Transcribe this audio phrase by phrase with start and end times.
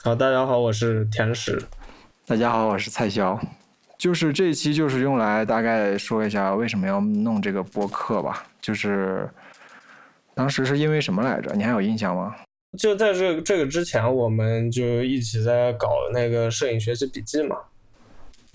[0.00, 1.60] 好，大家好，我是田石。
[2.24, 3.36] 大家好，我是蔡潇。
[3.98, 8.46] 就是这一期就是用来大概说一下为什么要弄这个播客吧。
[8.62, 9.28] 就是
[10.36, 11.52] 当时是因为什么来着？
[11.56, 12.32] 你还有印象吗？
[12.78, 17.56] 就在这这个之前，我们就一起在搞那个摄影学习笔记嘛。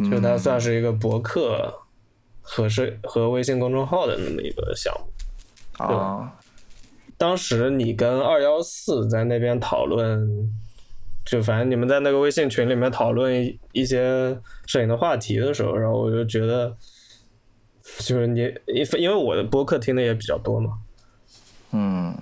[0.10, 1.73] 就它算是一个博客
[2.41, 6.32] 和摄和微信公众号的那么一个项目啊。
[7.18, 10.50] 当时你跟二幺四在那边讨论，
[11.26, 16.76] 就反正你们在那个微信群里面讨论一些摄影的话题的时候，然后我就觉得，
[18.00, 20.72] 就是你因因为我的播客听的也比较多嘛，
[21.72, 22.16] 嗯，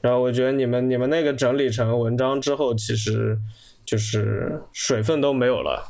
[0.00, 3.38] 然后我觉得你们你们那个整理成文章之后，其实
[3.84, 5.88] 就是水分都没有了。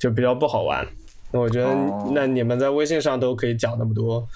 [0.00, 0.86] 就比较不好玩，
[1.30, 1.74] 那我觉得
[2.12, 4.26] 那你们在微信上都可以讲那么多，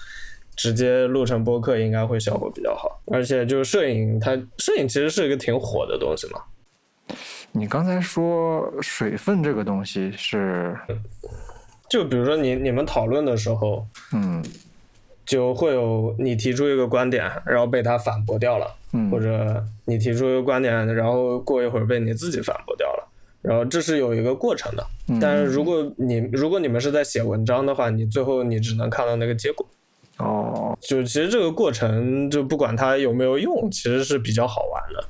[0.55, 2.99] 直接录成播客应该会效果比较好。
[3.07, 6.41] 而且就是摄影，它摄影其实是一个挺火的东西嘛。
[7.51, 10.77] 你刚才说水分这个东西是，
[11.89, 14.43] 就比如说你你们讨论的时候，嗯，
[15.25, 23.07] 就会有你提出一个观点，然后被他反驳掉了，嗯，或者你提出一个观点，然后过一会儿被你自己反驳掉了。
[23.41, 24.85] 然后这是有一个过程的，
[25.21, 29.65] 但是如果你如果你们是在写文章的话，你最后你只能看到那个结果。
[30.17, 35.07] 哦，就其实这个过程就不管它有没有用，其实是比较好玩的。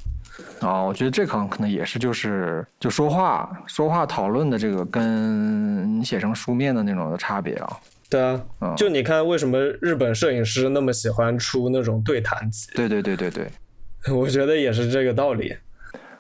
[0.62, 7.78] 哦，我觉得这可能可能也是就是就说话说话讨论的这个跟你写成书面的那种的差别啊。
[8.10, 12.72] 对啊，就你看为什么日本摄影师那么喜欢出那种对谈集？
[12.74, 13.48] 对对对对对，
[14.14, 15.56] 我觉得也是这个道理。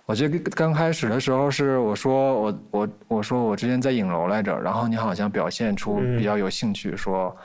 [0.05, 7.43] 我记得刚开始的时候是我说我我我说我之前在影楼来着，然后你好像表现出比较有兴趣，说，嗯，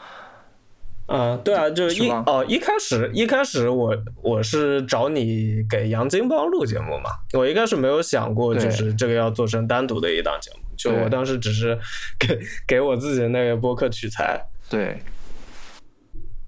[1.44, 11.78] 对啊，就是一哦一开始一开始我我是找你给杨金邦录节目嘛，我一开始没有想过就是这个要做成单独的一档节目，就我当时只是
[12.18, 14.98] 给给我自己的那个播客取材，对，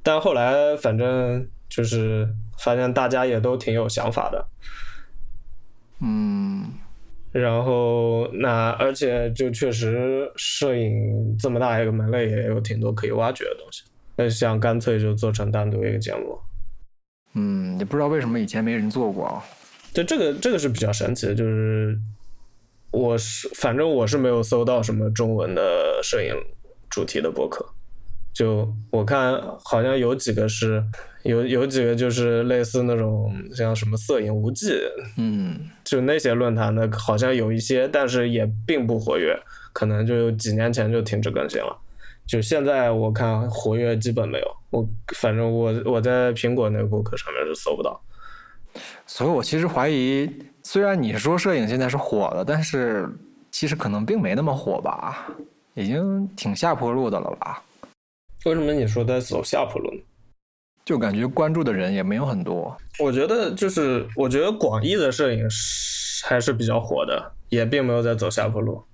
[0.02, 2.26] 但后来反正就是
[2.58, 4.48] 发现大家也都挺有想法的。
[6.00, 6.72] 嗯，
[7.32, 13.82] 然后那而且就确实摄影这么大一个门类，也有挺多可以挖掘的东西。
[14.16, 16.38] 那想干脆就做成单独一个节目。
[17.34, 19.44] 嗯，也不知道为什么以前没人做过啊。
[19.92, 21.98] 对，这个这个是比较神奇的，就是
[22.90, 26.34] 我是反正我是没有搜到什么中文的摄影
[26.88, 27.64] 主题的博客。
[28.32, 30.84] 就我看好像有几个是
[31.22, 34.78] 有有几个就是类似那种像什么摄影无忌，
[35.16, 39.34] 嗯，就那些论坛的好像有一些，但是也并不活跃，
[39.72, 41.78] 可能就几年前就停止更新了。
[42.26, 48.00] 就现在我看活跃基本没有，我反正我我在苹果那个博客上面是搜不到。
[49.06, 50.28] 所以我其实怀疑，
[50.62, 53.08] 虽然你说摄影现在是火的，但是
[53.50, 55.28] 其实可能并没那么火吧，
[55.74, 57.62] 已经挺下坡路的了吧。
[58.44, 60.00] 为什么你说在走下坡路呢？
[60.84, 62.76] 就感觉关注的人也没有很多。
[63.00, 65.48] 我觉得就是，我觉得广义的摄影
[66.24, 68.84] 还是比较火的，也并没有在走下坡路。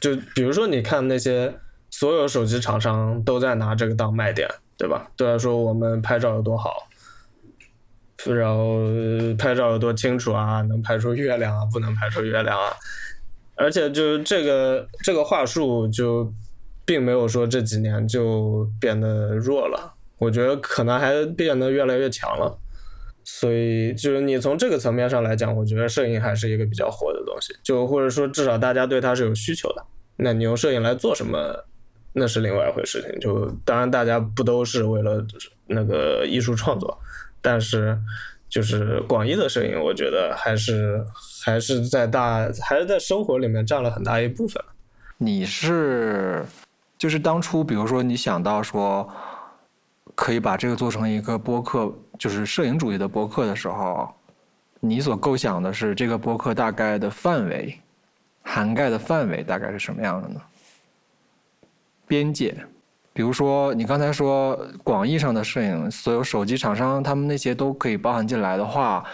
[0.00, 1.54] 就比如说，你看那些
[1.98, 5.08] 所有手机厂商都在拿这个当卖点，对吧？
[5.16, 6.88] 都在说我们拍照有多好，
[8.26, 8.78] 然后
[9.38, 12.72] 拍照有多清楚啊，能拍出月亮啊，不能拍出月亮啊。
[13.54, 16.32] 而且就是这个这个话术就。
[16.86, 22.58] 并没有说这几年就变得弱了，我觉得可能还变得越来越强了。
[23.24, 29.82] 所以就是你从这个层面上来讲，我觉得摄影还是一个比较火的东西，就或者说至少大家对它是有需求的。
[30.16, 31.64] 那你用摄影来做什么，
[32.14, 33.20] 那是另外一回事情。
[33.20, 35.22] 就当然大家不都是为了
[35.66, 36.98] 那个艺术创作，
[37.42, 37.98] 但是
[38.48, 41.04] 就是广义的摄影，我觉得还是
[41.44, 44.64] 还是在大还是在生活里面占了很大一部分。
[45.18, 46.42] 你是？
[46.96, 49.06] 就是当初，比如说你想到说
[50.14, 54.08] 可以把这个做成一个播客，就是摄影主义的播客的时候，
[54.80, 57.78] 你所构想的是这个播客大概的范围，
[58.42, 60.40] 涵盖的范围大概是什么样的呢？
[62.06, 62.54] 边界，
[63.12, 69.04] 比如说你刚才说广义上的摄影，所有手机厂商他们那些都可以包含进来的话，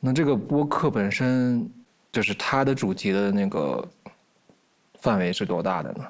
[0.00, 1.68] 那这个播客本身
[2.10, 3.86] 就是它的主题的那个
[5.00, 6.04] 范围是多大的呢？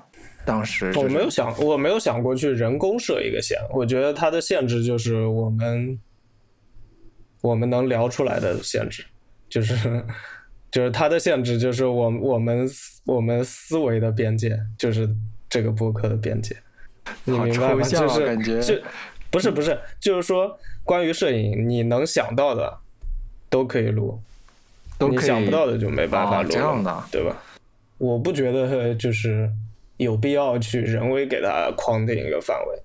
[0.45, 3.57] 当时我没有想，我没有想过去人工设一个线。
[3.73, 6.01] 我觉得它的限制就是我们
[7.41, 9.05] 我们能聊出来的限制，
[9.49, 10.05] 就是
[10.71, 12.69] 就是它的限制就是我我们
[13.07, 15.09] 我们思维的边界，就是
[15.53, 16.57] 这个播客的边界。
[17.25, 17.83] 你明白吗？
[17.83, 18.75] 就是感觉就
[19.31, 22.79] 不是不是，就是说关于摄影，你能想到的
[23.51, 24.19] 都可以录，
[24.97, 27.37] 都可以你想不到的就没办法哦录了，这样的对吧？
[27.99, 29.51] 我不觉得就是
[29.99, 32.83] 有必要去人为给它框定一个范围。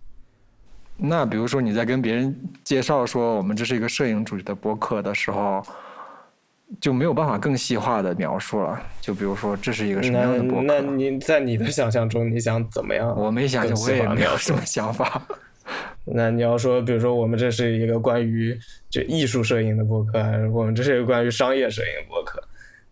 [0.98, 2.36] 那比如说你在跟别人
[2.66, 5.64] 介绍说我们这是一个摄影主题的播客的时候，
[6.80, 8.82] 就没有办法更细化的描述了。
[9.02, 13.14] 就比如说这是一个什么样的播那客，你在你的想象中，你想怎么样？
[13.18, 15.22] 我没想想，更细我也没有什么想法。
[16.06, 18.58] 那你要说，比如说我们这是一个关于
[18.90, 22.42] 就艺术摄影的博客，还是我们这是一个关于商业摄影的博客？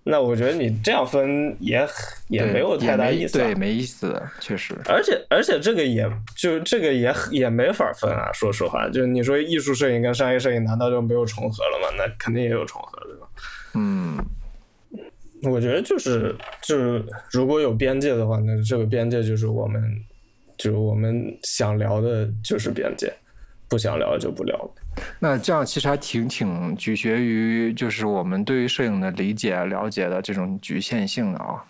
[0.07, 1.83] 那我觉得你这样分也
[2.27, 4.75] 也没有太大意思、对，没意思，确实。
[4.85, 6.07] 而且而且这个也
[6.37, 11.87] 就这个也也没法分啊，说实话，就你说艺术摄影跟商业摄影难道就没有重合了吗？
[11.97, 13.24] 那肯定也有重合，对吧？
[13.75, 14.17] 嗯，
[15.43, 19.83] 我觉得就是就是如果有边界的话，那这个边界就是我们
[20.57, 23.13] 就是我们想聊的就是边界，
[23.67, 24.71] 不想聊就不聊了。
[25.19, 31.63] 那这样其实还挺挺取决于就是我们对于摄影的理解、了解的这种局限性的啊。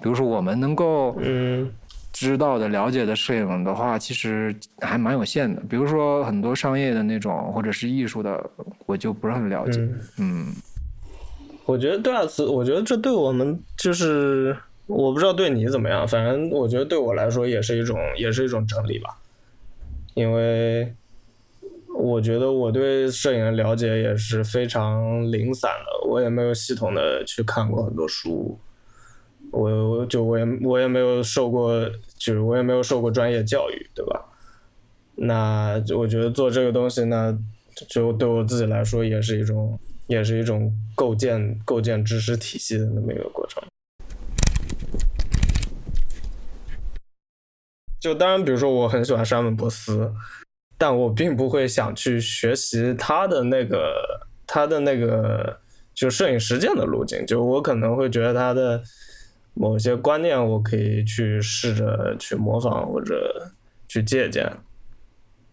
[0.00, 1.68] 比如说我们能够嗯
[2.12, 5.60] 知道的、了解的摄影的话，其实还蛮有限的。
[5.68, 8.48] 比如说很多商业的那种或者是艺术的，
[8.86, 9.80] 我就不是很了解。
[9.80, 10.00] 嗯。
[10.18, 10.46] 嗯
[11.68, 14.56] 我觉得对啊，此我觉得这对我们就是
[14.86, 19.18] 我不知道对你怎么样，反正我觉得对我来说也是一种也是一种整理吧，
[20.14, 20.94] 因为
[21.94, 28.58] 我觉得我对摄影的了解也是非常零散的，我也没有系统的去看过很多书，
[29.50, 31.86] 我我就我也我也没有受过，
[32.16, 34.24] 就是我也没有受过专业教育，对吧？
[35.16, 37.38] 那我觉得做这个东西呢，
[37.90, 43.62] 就对我自己来说也是一种，也是一种构建构建知识体系的那么一个过程。
[48.00, 50.12] 就当然，比如说我很喜欢山本博斯，
[50.76, 55.60] 但我并不会想去学习他的那个他的那个
[55.94, 57.26] 就摄影实践的路径。
[57.26, 58.82] 就我可能会觉得他的
[59.54, 63.50] 某些观念，我可以去试着去模仿或者
[63.88, 64.50] 去借鉴。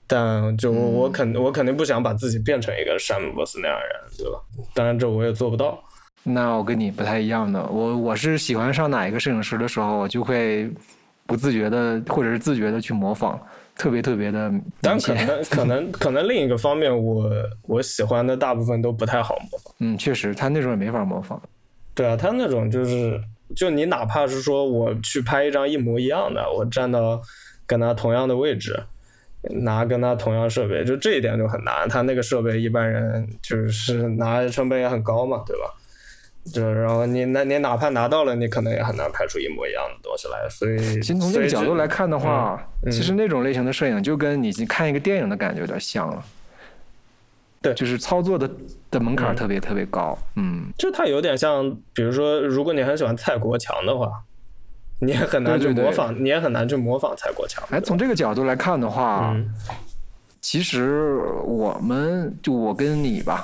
[0.07, 4.39] 但就我我肯我肯定不想把自己变成一个山姆博斯那样的人，对吧？
[4.73, 5.81] 当然这我也做不到。
[6.23, 10.69] 那我跟你不太一样的，我我是喜欢上哪一个摄影师的时候，我就会
[11.25, 13.39] 不自觉的或者是自觉的去模仿，
[13.75, 15.13] 特别特别的但可。
[15.13, 17.31] 能 可能可能另一个方面，我
[17.63, 19.73] 我喜欢的大部分都不太好模仿。
[19.79, 21.41] 嗯，确实，他那种也没法模仿。
[21.93, 23.21] 对啊，他那种就是，
[23.55, 27.21] 就你哪怕是说我去拍一张一模一样的，我站到
[27.67, 28.81] 跟他同样的位置，
[29.51, 31.87] 拿跟他同样设备，就这一点就很难。
[31.87, 35.73] 他那个设备一般人就是拿成本也很高嘛，对吧？
[36.53, 40.47] 就然后你那你哪怕拿到了，你可能也很难拍出一模一样的东西来。
[40.47, 46.23] 所以，其实从这个角度来看的话，嗯其实那种类型的摄影就跟你看一个电影的感觉有点像了。
[47.63, 48.47] 对就是操作的
[48.91, 50.15] 的门槛特别特别高。
[50.35, 54.11] 嗯，就它有点像，比如说，如果你很喜欢蔡国强的话，
[54.99, 57.63] 你也很难去对对对模仿，你也很难去模仿蔡国强。
[57.69, 59.53] 哎，从这个角度来看的话，嗯
[60.41, 63.43] 其实我们就我跟你吧，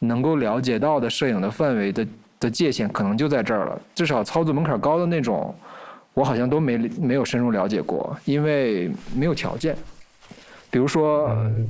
[0.00, 2.06] 能够了解到的摄影的范围的
[2.40, 3.80] 的界限可能就在这儿了。
[3.94, 5.54] 至少操作门槛高的那种，
[6.14, 9.76] 我好像都没没有深入了解过，因为没有条件。
[10.68, 11.68] 比如说，嗯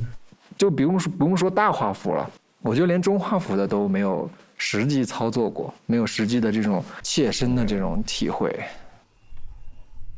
[0.57, 2.31] 就不用说不用说大画幅了，
[2.63, 8.59] 我就连中画幅的都没有实际操作过，没有实际的这种切身的这种体会。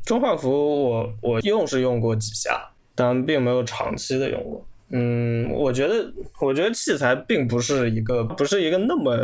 [0.05, 0.49] 中画幅
[0.89, 2.61] 我我用是用过几下，
[2.93, 4.65] 但并没有长期的用过。
[4.89, 9.17] 嗯，我觉得我觉得器材并不是一个不是一个那么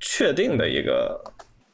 [0.00, 1.18] 确定的一个，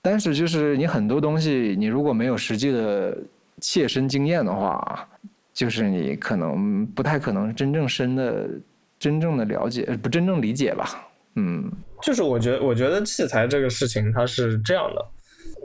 [0.03, 3.17] 但是就是你很多东西，你如果没有实际的
[3.63, 5.09] 切身经验的话，
[5.55, 8.47] 就是你可能不太可能真正深的、
[8.99, 11.09] 真正的了解，呃不真正理解吧？
[11.37, 15.05] 嗯，就是我觉得我觉得器材这个事情它是这样的。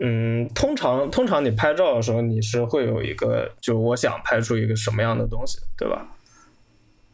[0.03, 6.07] 嗯，通常通常你拍照的时候，你是会有一个，就我想拍出一个什么样的东西，对吧？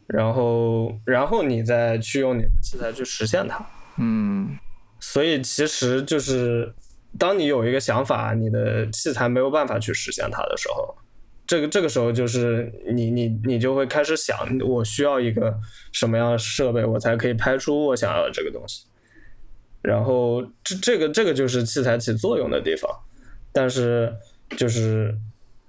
[0.06, 3.62] 然后，然后你再去用你的器材去实现它。
[3.98, 4.56] 嗯，
[4.98, 6.72] 所以其实就是，
[7.18, 10.96] 当你有一个想法，你的器材没有办法去实现它的时候，
[11.46, 15.54] 这个这个时候就是你你你就会开始想，我需要一个
[15.92, 18.86] 什么样的设备，我才可以拍出我想要的这个东西。
[19.82, 22.90] 然后这这个这个就是器材起作用的地方，
[23.52, 24.12] 但是
[24.56, 25.14] 就是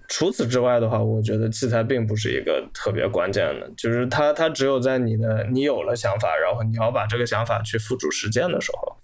[0.08, 8.98] 除此之外的话，我觉得器材并不是一个特别关键的，就是它它只有在你的你有了想法，然后你要把这个想法去付诸实践的时候，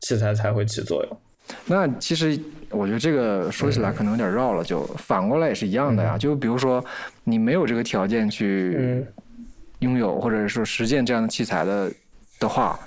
[0.00, 1.20] 器材才会起作用。
[1.66, 2.40] 那其实
[2.70, 6.16] 我觉得这个说起来可能有点绕了，就反过来也是一样的呀。
[6.16, 6.82] 就比如说
[7.24, 9.06] 你没有这个条件去嗯
[9.80, 11.92] 拥有或者说实践这样的器材的
[12.40, 12.80] 的话，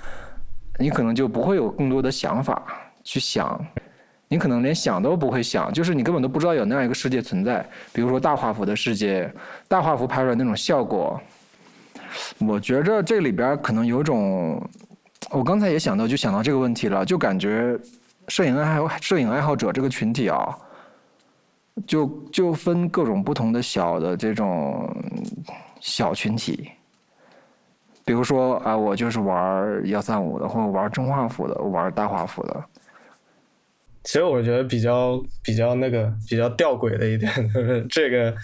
[0.78, 2.62] 你可能就不会有更多的想法
[3.02, 3.60] 去想，
[4.28, 7.66] 你可能连想都不会想，就是你根本都不知道有那样一个世界存在。
[7.92, 9.30] 比如说大画幅的世界，
[9.66, 11.20] 大画幅拍出来那种效果，
[12.38, 14.62] 我觉着这里边可能有种，
[15.30, 17.78] 我刚才也想到，就想到这个问题了，就感觉
[18.28, 20.56] 摄影爱好摄影爱好者这个群体啊。
[21.86, 24.92] 就就分各种不同的小的这种
[25.78, 26.68] 小群体，
[28.08, 32.64] 比如说啊，我就是玩幺三五的，或者玩中画幅的，玩大画幅的。
[34.02, 38.34] 其实我觉得比较比较那个比较吊诡的一点就是这个，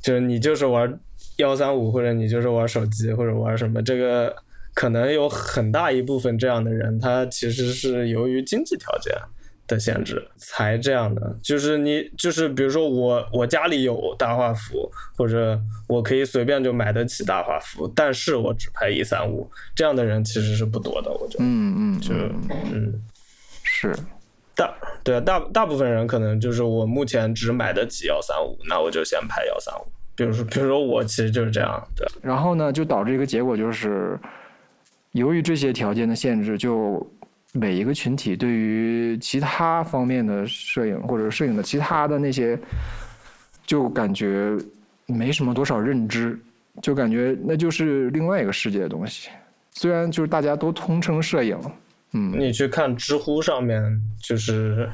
[0.00, 0.96] 就是你就是玩
[1.38, 4.32] 幺三五，或者你就是玩手机，或者玩什么，这个
[4.72, 9.12] 可能有很大一部分这样的人，他其实是由于经济条件。
[9.68, 21.44] 的限制才这样的，就是你就是比如说我我家里有大画幅，或者我可以随便就买得起大画幅，但是我只拍一三五，这样的人其实是不多的，我觉得。
[21.44, 22.14] 嗯嗯，就
[22.72, 23.00] 嗯
[23.62, 23.94] 是
[24.56, 29.86] 大对啊大大部分人可能就是我目前只买得起幺三五，那我就先拍幺三五。
[30.16, 32.08] 比如说比如说我其实就是这样，对。
[32.22, 34.18] 然后呢，就导致一个结果就是，
[35.12, 37.06] 由于这些条件的限制，就。
[37.58, 42.58] 每一个群体对于其他方面的摄影或者摄影的其他的那些，
[43.66, 44.56] 就感觉
[45.06, 46.38] 没什么多少认知，
[46.80, 49.28] 就感觉那就是另外一个世界的东西。
[49.72, 51.58] 虽然就是大家都通称摄影，
[52.12, 54.90] 嗯，你去看知乎上面，就是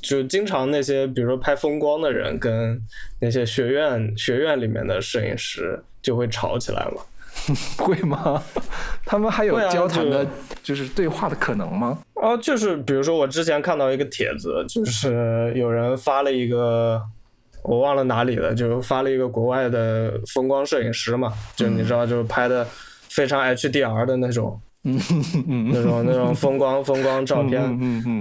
[0.00, 2.80] 就经常那些比如说拍风光的人跟
[3.20, 7.02] 那些学院学院里面的摄影师就会吵起来嘛。
[7.78, 8.42] 会吗？
[9.04, 10.26] 他们还有交谈的，
[10.62, 11.98] 就是对话的可能吗？
[12.14, 17.02] 哦，就是比如说我之前看到一个帖子，就是有人发了一个，
[17.64, 22.66] 我忘了哪里了，就发了一个国外的风光摄影师嘛，就你知道，就是拍的
[23.08, 24.98] 非常 HDR 的那种，嗯
[25.72, 27.60] 那种那种风光 风光照片。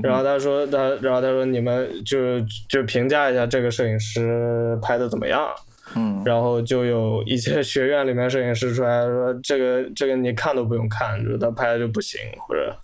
[0.01, 5.47] 然后他说他，然后他说你们就就评价一下这个摄影师拍的怎么样。
[5.95, 12.75] 嗯，然后就有一些学院里面摄影师出来说，这个 这个你看都不用看，就是他拍的就不行，或者，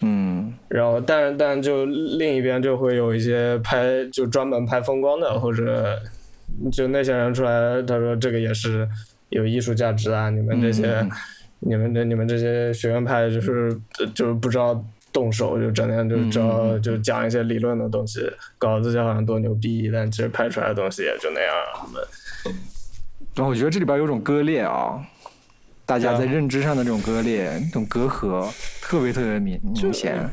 [0.00, 5.98] 嗯，然后但但就另一边就会有一些拍就专门拍风光的，或者
[6.72, 8.86] 就那些人出来，他说这个也是
[9.28, 11.06] 有艺术价值啊，你们这些
[11.60, 13.74] 你们这你们这些学院派就是
[14.14, 18.20] 就是不知道动手，就整天就知道就讲一些理论的东西，
[18.58, 22.02] 稿子就好像多牛逼，但其实拍出来的东西也就那样，他们。
[23.34, 25.00] 然后我觉得这里边有种割裂啊，
[25.86, 28.50] 大家在认知上的这种割裂、这种隔阂，
[28.82, 30.28] 特别特别明明显。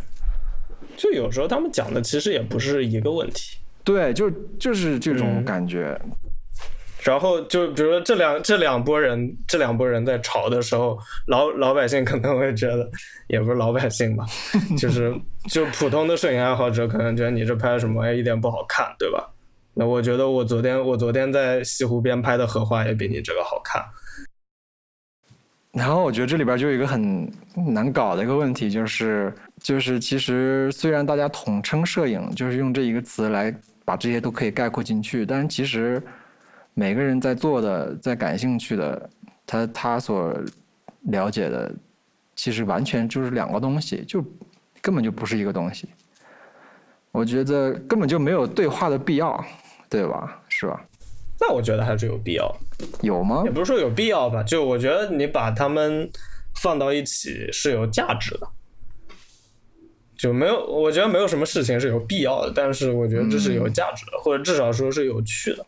[0.96, 3.58] 就有时候他们讲的其实也不是一个问题。
[3.84, 6.00] 对，就就是这种感觉。
[7.04, 10.98] 然后就比如说这两这两拨人，这两拨人在吵的时候，
[11.28, 12.90] 老老百姓可能会觉得，
[13.28, 14.26] 也不是老百姓吧，
[14.78, 15.16] 就是
[15.48, 19.30] 就普通的摄影爱好者可能觉得你这拍什么哎一点不好看，对吧？
[19.80, 23.86] 那我觉得我昨天我昨天在西湖边拍的荷花也比你这个好看。
[25.72, 29.32] 然后我觉得这里边就有一个很难搞的一个问题，就是
[29.62, 33.56] 就是其实虽然大家统称摄影，就是用这一个词来
[33.86, 36.02] 把这些都可以概括进去，但是其实
[36.74, 39.10] 每个人在做的、在感兴趣的，
[39.46, 40.34] 他他所
[41.02, 41.72] 了解的，
[42.36, 44.26] 其实完全就是两个东西，就
[44.82, 45.88] 根本就不是一个东西。
[47.12, 49.46] 我觉得根本就没有对话的必要。
[49.89, 50.41] 对吧？
[50.50, 50.84] 是吧？
[51.39, 52.56] 那我觉得还是有必要。
[53.01, 53.44] 有吗？
[53.46, 56.10] 也不是说有必要吧，就我觉得你把它们
[56.62, 58.48] 放到一起是有价值的。
[60.17, 65.63] 就没有，我觉得没有什么事情是有必要的，但是我觉得这是有价值的，或者至少说是有趣的。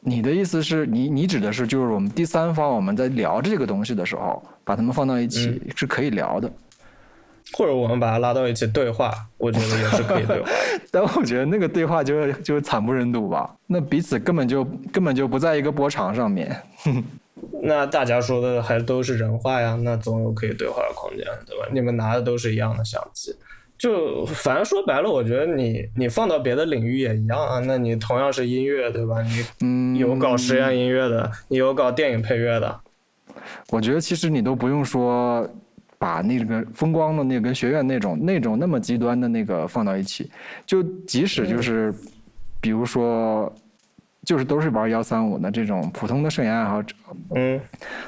[0.00, 6.50] 你的意思是你，你指的是就是我们第三方我们在聊这个东西的时候，把它们放到一起是可以聊的。
[7.52, 10.48] 或者我们把它拉到一起对话，我觉得也是可以对话。
[10.90, 13.50] 但我觉得那个对话就是就是惨不忍睹吧。
[13.66, 16.54] 那彼此根本就根本就不在一个波长上面。
[17.62, 21.68] 那大家说的还都是人话呀，那总有可以对话的空间，对吧？
[21.72, 23.34] 你们拿的都是一样的相机，
[23.78, 27.60] 就反正说白了，我觉得你你放到别的领域也一样啊。
[27.60, 29.16] 那你同样是音乐，对吧？
[29.60, 32.80] 你有搞实验音乐的，你有搞电影配乐的。
[33.70, 35.48] 我觉得其实你都不用说。
[35.98, 40.30] 把那个风光的那跟学院那种那种那么极端的那个放到一起，
[40.64, 41.92] 就即使就是，
[42.60, 43.52] 比如说，
[44.22, 46.94] 就是都是玩幺三五的这种普通的摄影爱好者，
[47.34, 47.60] 嗯，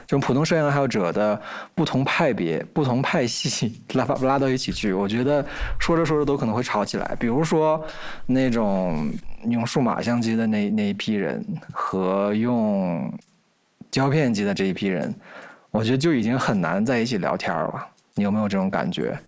[0.06, 1.42] 这种普通摄影爱好者的
[1.74, 5.44] 不同派别、不同派系拉拉到一起去，我觉得
[5.80, 7.16] 说着说着都可能会吵起来。
[7.18, 7.84] 比如说
[8.24, 9.10] 那种
[9.46, 13.12] 用数码相机的那那一批人和用
[13.90, 15.12] 胶片机的这一批人。
[15.70, 19.18] 我觉得就已经很难在一起聊天了，你有没有这种感觉？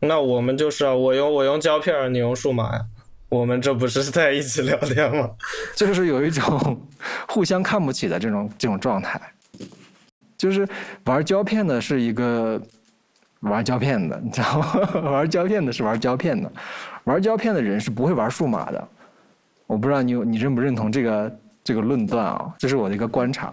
[0.00, 2.84] 那我们就是啊，我用我用胶片，你用数码呀，
[3.28, 5.30] 我们这不是在一起聊天吗？
[5.76, 6.80] 就是有一种
[7.28, 9.20] 互相看不起的这种这种状态。
[10.36, 10.66] 就是
[11.04, 12.60] 玩胶片的是一个
[13.40, 15.00] 玩胶片的，你知道吗？
[15.10, 16.50] 玩胶片的是玩胶片的，
[17.04, 18.88] 玩胶片的人是不会玩数码的。
[19.66, 22.54] 我不知道你你认不认同这个这个论断啊？
[22.56, 23.52] 这是我的一个观察。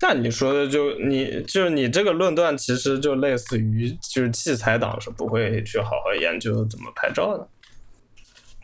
[0.00, 7.48] 那你说的就你就是你这个论断，其实就类似于就是器材党是不会去好好研究怎么拍照的。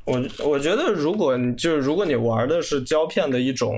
[0.05, 3.77] 我我觉得，如果你就是如果你玩的是胶片的一种，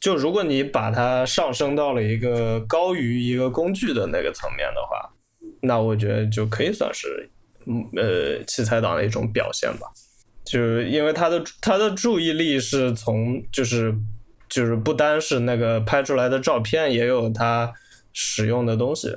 [0.00, 5.10] 就如果你把它上升到了一个高于一个工具的那个层面的话，
[5.60, 7.28] 那我觉得就可以算是
[7.94, 9.86] 呃器材党的一种表现吧。
[10.44, 13.94] 就是因为他的他的注意力是从就是
[14.48, 17.72] 就是不单是那个拍出来的照片，也有他
[18.12, 19.14] 使用的东西。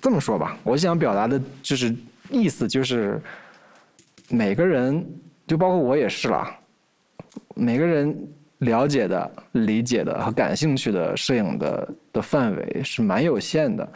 [0.00, 1.94] 这么说吧，我想表达的就是。
[2.32, 3.20] 意思就是，
[4.28, 5.04] 每个人，
[5.48, 6.56] 就包括我也是啦。
[7.56, 8.16] 每个人
[8.58, 13.92] 了解的、理解的和感兴趣的摄影的的范围是蛮有限的，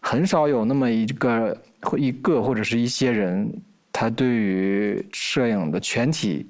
[0.00, 3.48] 很少有那么一个或一个或者是一些人，
[3.92, 6.48] 他对于摄影的全体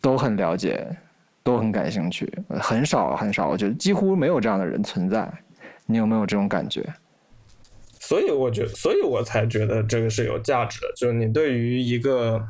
[0.00, 0.86] 都很了解，
[1.42, 5.30] 都很感兴趣，很少很少，我觉得几乎没有这样的人存在。
[5.86, 6.84] 你有没有这种感觉？
[7.98, 10.86] 所以我觉，所以我才觉得这个是有价值的。
[10.96, 12.40] 就是你对于一个，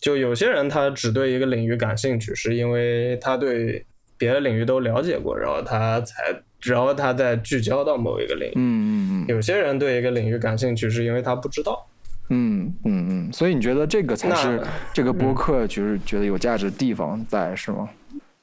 [0.00, 3.84] 就有些人他只对一个领域感兴趣，是因为他对
[4.16, 6.14] 别的领域都了解过，然后他才，
[6.62, 8.52] 然后他再聚焦到某一个领域。
[8.54, 9.26] 嗯嗯嗯。
[9.28, 11.89] 有些人对一个领域感兴趣，是因为他不知道。
[12.30, 13.32] 嗯嗯嗯。
[13.32, 14.60] 所以你觉得这个才是
[14.92, 17.88] 这个播客就是觉得有价值的地方在是吗？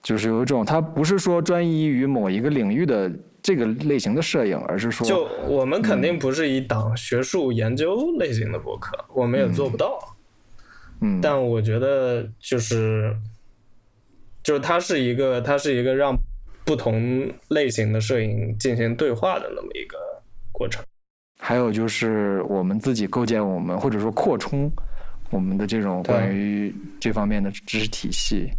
[0.04, 3.12] 就是有一种，它不是说专一于某一个领域的。
[3.40, 9.98] 这个类型的摄影，而是说，就我们肯定不是一档学术研究类型的播客，我们也做不到。
[11.00, 13.16] 嗯，但我觉得就是，
[14.44, 16.14] 就是它是一个，它是一个让
[16.66, 19.98] 不同类型的摄影进行对话的那么一个
[20.52, 20.84] 过程。
[21.38, 24.70] 还有就是我们自己构建我们，或者说扩充
[25.30, 28.50] 我们的这种关于这方面的知识体系。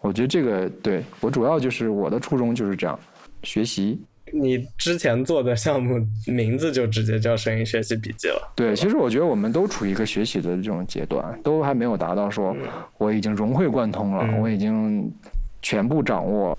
[0.00, 2.98] 我觉得这个对我主要就是我的初衷就是这样。
[3.42, 4.00] 学习，
[4.32, 8.52] 你之前做的项目名字就直接叫声音学习笔记了。
[8.56, 12.56] 对，其实我觉得我们都处于一个学习的这种阶段，都还没有达到说
[12.96, 15.12] 我已经融会贯通了，我已经
[15.60, 16.58] 全部掌握。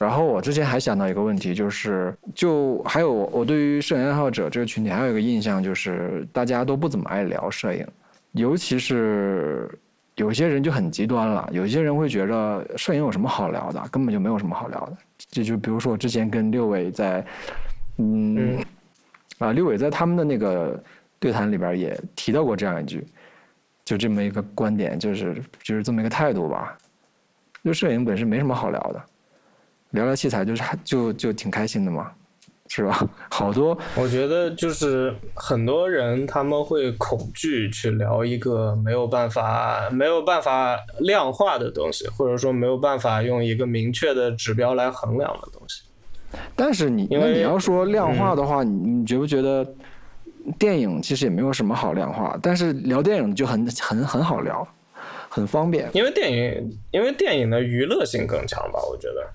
[0.00, 7.86] 然后我之前还想到一个问题，就是就还有我对于摄影爱好者这个群体还有一个印象，就是大家都不怎么爱聊摄影，
[8.32, 9.70] 尤其是。
[10.16, 14.96] 有些人就很极端了，有些人会觉得摄影有什么好聊的，根本就没有什么好聊的。
[15.30, 17.24] 这就比如说我之前跟六伟在，
[17.96, 18.58] 嗯，
[19.38, 20.78] 啊，六伟在他们的那个
[21.18, 23.02] 对谈里边也提到过这样一句，
[23.82, 26.76] 就这么一个观点，就是就是这么一个态度吧。
[27.64, 29.02] 就摄影本身没什么好聊的，
[29.90, 32.10] 聊聊器材就是就就挺开心的嘛。
[32.72, 33.04] 是吧？
[33.28, 45.82] 好多，我觉得就是很多人他们会恐惧去聊一个没有办法、没有办法量化的东西，或者说没有办法用一个明确的指标来衡量的东西。
[46.54, 49.66] 但是你，因为你要说量化的话，你你觉不觉得
[50.56, 52.38] 电影其实也没有什么好量化？
[52.40, 54.64] 但是聊电影就很很很好聊，
[55.28, 55.90] 很方便。
[55.92, 58.78] 因为电影，因为电影的娱乐性更强吧？
[58.88, 59.28] 我觉得，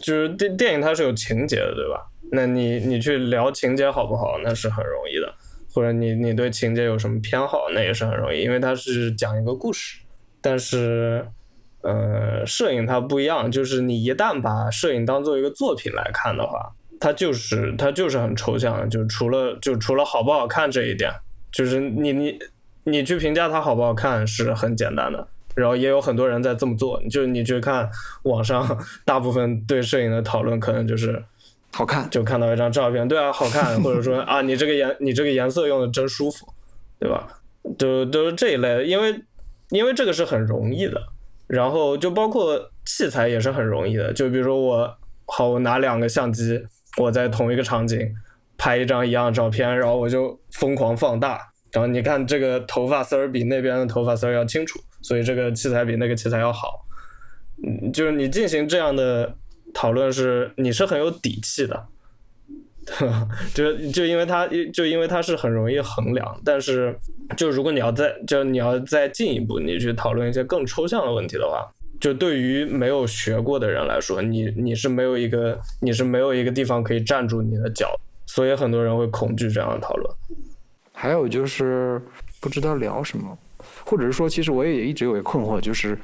[0.00, 2.06] 就是电电影它是有情节的，对吧？
[2.30, 5.34] 那你你去聊情节好不好，那是很容易的，
[5.72, 9.98] 或者你你对情节有什么偏好，那也是很容易，因为它是讲一个故事。
[10.40, 11.26] 但是，
[11.82, 21.12] 呃，摄影它不一样，就是你一旦把摄影当做一个作品来看的话，它就是它就是很抽象的，就除了就除了好不好看这一点，
[21.52, 22.38] 就是你你
[22.84, 27.88] 你去评价它好不好看是很简单的，然后也有很多人在这么做，就你去看
[28.22, 31.22] 网上大部分对摄影的讨论，可能就是。
[31.74, 36.46] 好看，就看到一张照片，对啊，好看，或者说啊，你这个颜，你这个颜色用的真舒服，
[36.98, 37.26] 对吧？
[37.78, 39.18] 都都是这一类的，因为
[39.70, 41.00] 因为这个是很容易的，
[41.46, 46.62] 然后就包括器材也是很容易的，就比如说我好，我拿两个相机，
[46.98, 48.14] 我在同一个场景
[48.58, 51.40] 拍一张一样的照片，然后我就疯狂放大，
[51.72, 56.84] 然后你看这个头发丝儿比那边的头发丝儿要清楚，所以这个器材比那个器材要好，
[57.66, 59.34] 嗯，就是你进行这样的。
[59.74, 61.86] 讨论是你是很有底气的，
[63.54, 66.94] 就就因为它就因为它是很容易衡量，但是
[67.38, 71.66] 就如果你要再就你要再进一步，你去讨论一些更抽象的问题的话，
[71.98, 80.14] 就对于没有学过的人来说，你你是没有一个你是没有一个地方可以站住你的脚，所以很多人会恐惧这样的讨论。
[81.02, 82.00] 还有就是
[82.40, 83.36] 不知道聊什么，
[83.84, 85.98] 或者是说，其实我也一直有一个困惑，就是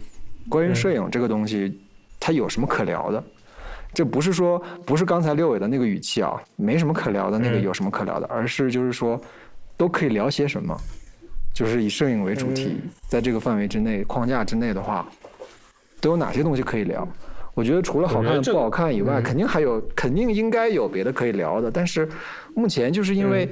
[0.48, 1.80] 关于摄影这个东西，
[2.18, 3.22] 它有什么可聊的？
[3.94, 9.20] 这不是说不是刚才六伟的那个语气啊，没什么可聊的那个有什么可聊的，而是就是说
[9.76, 10.76] 都可以聊些什么，
[11.54, 15.08] 就是以摄影为主题，在这个范围之内框架之内的话。
[16.00, 17.06] 都有哪些东西可以聊？
[17.54, 21.70] 我觉得除了好看不好看以外，肯定还有，肯定应该有别的可以聊的。
[21.70, 22.08] 但是
[22.54, 23.48] 目前就是因为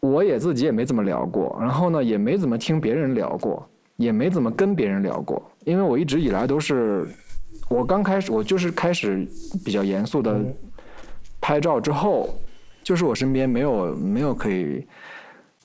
[0.00, 5.42] 我也自己也没怎么聊过，然后呢也没怎么听别人聊过，也没怎么跟别人聊过。
[5.64, 7.06] 因为我一直以来都是
[7.68, 9.26] 我刚开始，我就是开始
[9.64, 10.40] 比较严肃的
[11.40, 12.28] 拍照之后，
[12.82, 14.86] 就是我身边没有没有可以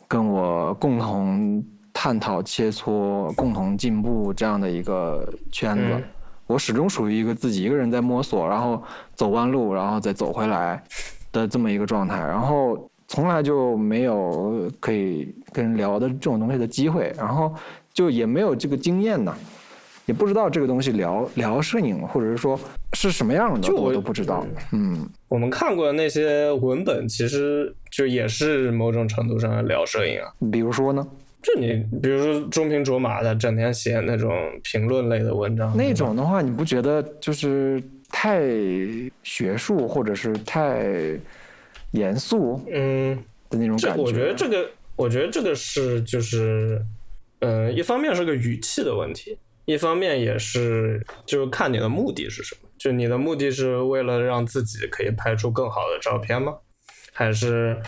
[0.07, 1.63] 跟我共同。
[1.97, 6.03] 探讨、切磋、共同进步这样的一个圈子，
[6.45, 8.83] 我始终属于一个自己一个人在摸索，然后
[9.15, 10.83] 走弯路，然后再走回来
[11.31, 17.53] 的这么一个状态，然后从来就没有可以跟人聊的这种东西的机会，然后
[17.93, 19.33] 就也没有这个经验呢，
[20.05, 22.59] 也不知道这个东西聊聊摄影，或者是说
[22.91, 24.45] 是什么样的，我都不知道。
[24.73, 31.07] 嗯，我们看过的那些文本，其实就也是某种程度上聊摄影啊，比如说呢？
[31.41, 34.31] 就你，比如说中平卓玛的，整天写那种
[34.63, 38.41] 评论类的文章，那种的话，你不觉得就是太
[39.21, 41.17] 学术，或者是太
[41.95, 43.15] 严肃，嗯
[43.49, 44.03] 的那种感觉？
[44.03, 46.85] 我觉得这个，我觉得这个是就是，
[47.39, 52.69] 嗯，一方面是个语气的问题，一方面也是就是看你的目的是什么。
[52.77, 56.53] 就你的目的是为了让自己可以拍出更好的照片吗？
[57.13, 57.81] 还是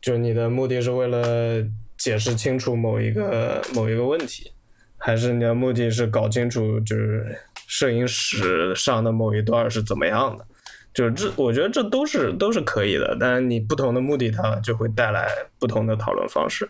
[0.00, 1.64] 就你的目的是为了？
[2.02, 4.50] 解释清楚某一个某一个问题，
[4.96, 10.46] 还是你的目的是搞清楚就是摄影史上的某一段是怎么样的？
[10.92, 13.16] 就是这，我觉得这都是都是可以的。
[13.18, 16.68] 但是你不同的目的，它就会带来不同的讨论方式。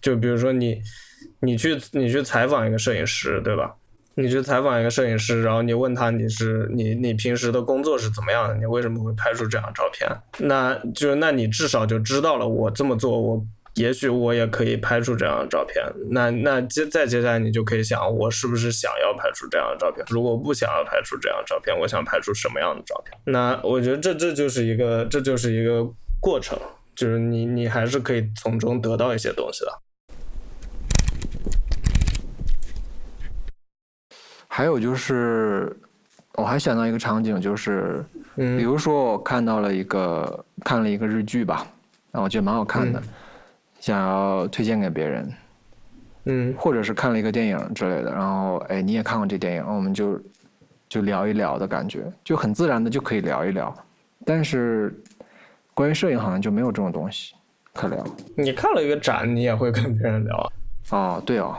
[0.00, 0.80] 就比如说你
[1.40, 3.74] 你去你去采访一个摄影师，对吧？
[4.14, 8.54] 你去采访一个摄影师，然后你问他你是你你平时的工作是怎么样的？
[8.56, 10.08] 你为什么会拍出这样照片？
[10.38, 13.44] 那就那你至少就知道了我这么做我。
[13.74, 20.04] 也许我也可以拍出这样的照片，那那接再接下来你就可以想，我是不是想要拍出这样的照片？
[20.10, 23.16] 如果不想要拍出这样的照片，我想拍出什么样的照片？
[23.24, 25.86] 那我觉得这这就是一个这就是一个
[26.20, 26.58] 过程，
[26.94, 29.72] 就是你你还是可以从中得到一些东西的。
[34.48, 35.74] 还有就是，
[36.34, 38.04] 我还想到一个场景，就是，
[38.34, 41.66] 比如说我看到了一个看了一个日剧吧，
[42.10, 43.00] 啊，我觉得蛮好看的。
[43.80, 45.32] 想要推荐给别人，
[46.26, 50.20] 嗯，或者是看了一个电影之类的，然后哎，你也看过这电影，我们就
[50.86, 53.74] 就聊一聊的感觉，就很自然的就可以聊一聊。
[54.26, 54.94] 但是
[55.72, 57.34] 关于摄影好像就没有这种东西
[57.72, 58.04] 可聊。
[58.36, 60.52] 你看了一个展，你也会跟别人聊啊？
[60.90, 61.56] 哦，对哦，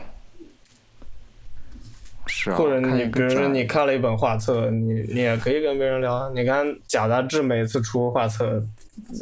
[2.27, 2.55] 是啊。
[2.55, 6.29] 或者你比如说你看了一本画册，你你也可以跟别人聊。
[6.35, 8.63] 你看贾大志每次出画册。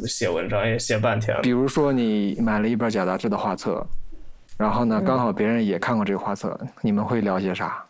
[0.06, 1.42] 写文章也写半天了。
[1.42, 3.86] 比如说，你买了一本假杂志的画册，
[4.56, 7.84] 然后呢，刚好别人也看过这个画册，你们会聊些啥？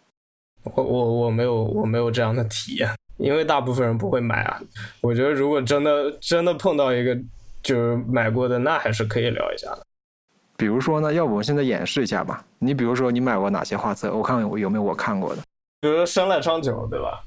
[0.62, 4.60] 我我我没有我没有这样的体验，因为大部分人不会买啊。
[5.00, 7.16] 我觉得如果真的真的碰到一个
[7.62, 9.80] 就是买过的，那还是可以聊一下的。
[10.58, 12.44] 比如说呢，要不我现在演示一下吧？
[12.58, 14.14] 你比如说，你买过哪些画册？
[14.14, 15.40] 我看有有没有我看过的。
[15.80, 17.22] 比如说生来昌久，对吧？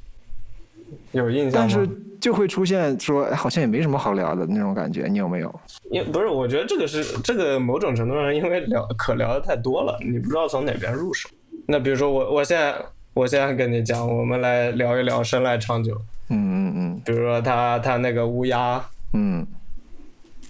[1.12, 1.88] 有印象但是
[2.20, 5.60] 就会出现说，好像也没什么好聊的那种感觉，你有没有？
[5.92, 11.30] 因不是，我觉得这个是这个某种程度上，因为聊可聊的太多了，你不知道从哪边入手。
[11.66, 12.76] 那比如说我，我现在
[13.14, 16.00] 我现在跟你讲，我们来聊一聊生濑长久。
[16.30, 17.02] 嗯嗯嗯。
[17.04, 18.82] 比如说他他那个乌鸦，
[19.14, 19.46] 嗯，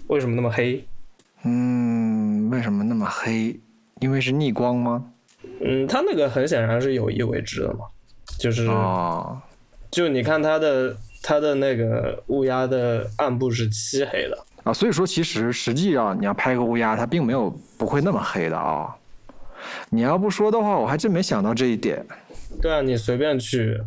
[0.06, 0.84] 为什么那么黑？
[1.42, 3.58] 嗯，为什么那么黑？
[4.00, 5.04] 因为是逆光吗？
[5.60, 7.86] 嗯，他那个很显然是有意为之的嘛，
[8.38, 9.36] 就是哦。
[9.94, 18.92] 就你看它的它的那个乌鸦的暗部是漆黑的啊，所以说其实实际上你要拍个乌鸦，它并没有不会那么黑的啊。
[19.90, 22.04] 你要不说的话，我还真没想到这一点。
[22.60, 23.80] 对啊，你随便去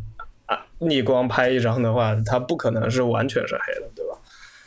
[0.45, 4.17] 啊逆光拍一张的话，它不可能是完全是黑的，对吧？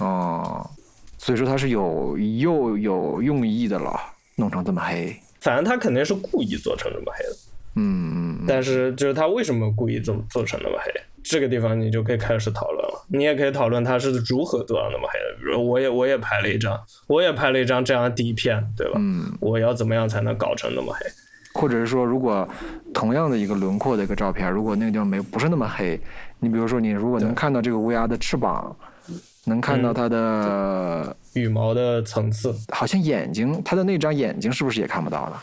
[0.04, 0.70] 哦，
[1.16, 3.98] 所以说它是有又有用意的了，
[4.36, 5.16] 弄成这么黑。
[5.40, 7.36] 反正他肯定是故意做成这么黑的。
[7.76, 8.44] 嗯嗯。
[8.46, 10.92] 但是就是他为什么故意这么做成那么黑？
[11.22, 15.36] 这个地方你就可以开始讨论了，你也可以讨论它是如何做到那么黑的。
[15.38, 18.94] 比如我也我也拍了一张，我也拍了一张这样的底片，对吧？
[18.96, 19.32] 嗯。
[19.40, 21.06] 我要怎么样才能搞成那么黑？
[21.52, 22.48] 或者是说，如果
[22.94, 26.00] 同样的一个轮廓的一个照片，如果那个地方没不是那么黑，
[26.38, 28.76] 你比如说你如果能看到这个乌鸦的翅膀，
[29.46, 35.42] 能看到它的羽毛的层次，好像眼睛，它的那张眼睛是不是也看不到了？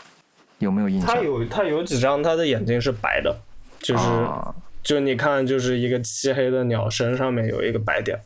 [0.60, 1.08] 有没有印象？
[1.08, 3.36] 它有它有几张，它的眼睛是白的，
[3.80, 4.54] 就是、啊
[4.88, 8.18] 就你看，就是一个漆黑的鸟身上面有一个白点。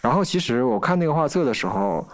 [0.00, 2.04] 然后其实我看那个画册的时候，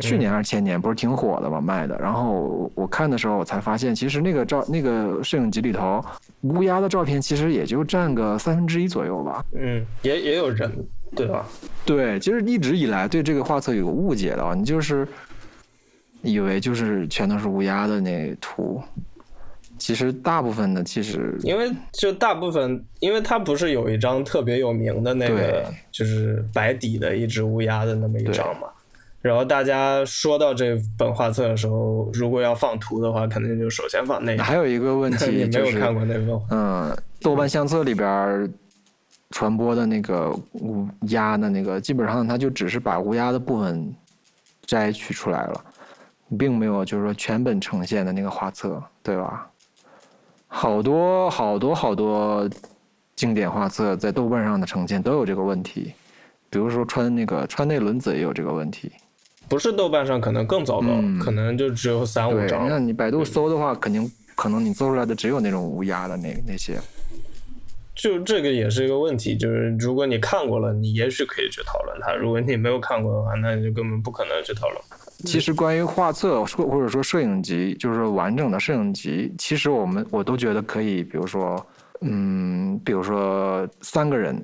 [0.00, 1.98] 去年还是前年不是挺火的嘛卖的。
[1.98, 6.00] 然后我看的时候，我才发现其实那个照那个摄影集里头，
[6.42, 9.44] 乌鸦的照片其实也就占个三分之一左右吧。
[9.58, 10.72] 嗯，也也有人，
[11.16, 11.44] 对吧？
[11.84, 15.04] 对，其实一直以来对这个画册有个误解的啊，你就是
[16.22, 18.80] 以为就是全都是乌鸦的那图，
[19.82, 28.68] 其实大部分的其实因为就大部分，因为它不是有一张特别有名的那个，就是白底的一只乌鸦的那么一张嘛。
[29.20, 34.44] 然后大家说到这本画册的时候，如果要放图的话，肯定就首先放那个。
[34.44, 36.46] 还有一个问你题没就是，有看过那本画？
[36.52, 38.48] 嗯，豆瓣相册里边儿
[39.30, 43.92] 传播的那个乌鸦的那个，基本上它就只是把乌鸦的部分
[44.64, 45.64] 摘取出来了，
[46.38, 49.48] 并没有就是说全本呈现的那个画册，对吧？
[50.54, 52.48] 好多好多好多
[53.16, 55.94] 经典画册在豆瓣上的呈现都有这个问题，
[56.50, 58.92] 比如说川那个川内伦子也有这个问题。
[59.48, 62.68] 不是豆瓣上可能更糟糕，嗯可能就只有三五，张。
[62.68, 66.78] 那你百度搜的话，肯定可能你搜出来的只有那种乌鸦的那那些。
[67.94, 74.80] 就这个也是一个问题，就是如果你看过了，你也许可以去讨论它；如果你没有看过的话，那你就根本不可能去讨论。
[75.24, 81.64] 其实关于画册或者说摄影集，就是完整的摄影集，其实我们我都觉得可以，比如说，
[82.00, 84.36] 嗯，比如说三个人，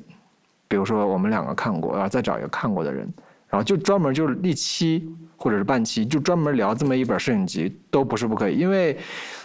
[0.68, 3.12] 比如说我们两个看过，然后再找一个看过的人，
[3.48, 8.56] 然后就专门就是一期或者是半期，就专门聊这么一本摄影集，都不是不可以。
[8.56, 8.96] 因为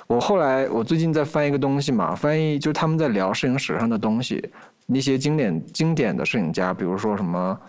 [0.05, 4.47] 我后来我最近在翻一个东西嘛，翻译就是他们在聊摄影史上的东西，
[4.87, 7.59] 一些经典经典的摄影家，比如说什么。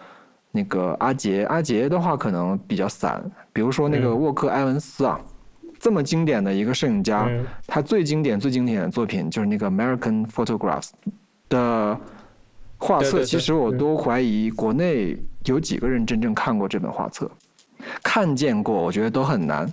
[0.57, 3.21] 那个阿杰，阿杰的话可能比较散，
[3.53, 5.21] 比如说那个沃克·埃文斯啊，
[5.81, 10.91] 这么经典的一个摄影家，嗯他最经典、最经典的作品就是那个《American Photographs》
[11.49, 11.99] 的
[12.79, 13.11] 画册。
[13.11, 17.29] 对对对其实我都怀疑国内有几个人真正看过这本画册，
[18.01, 19.69] 看见过，我觉得都很难，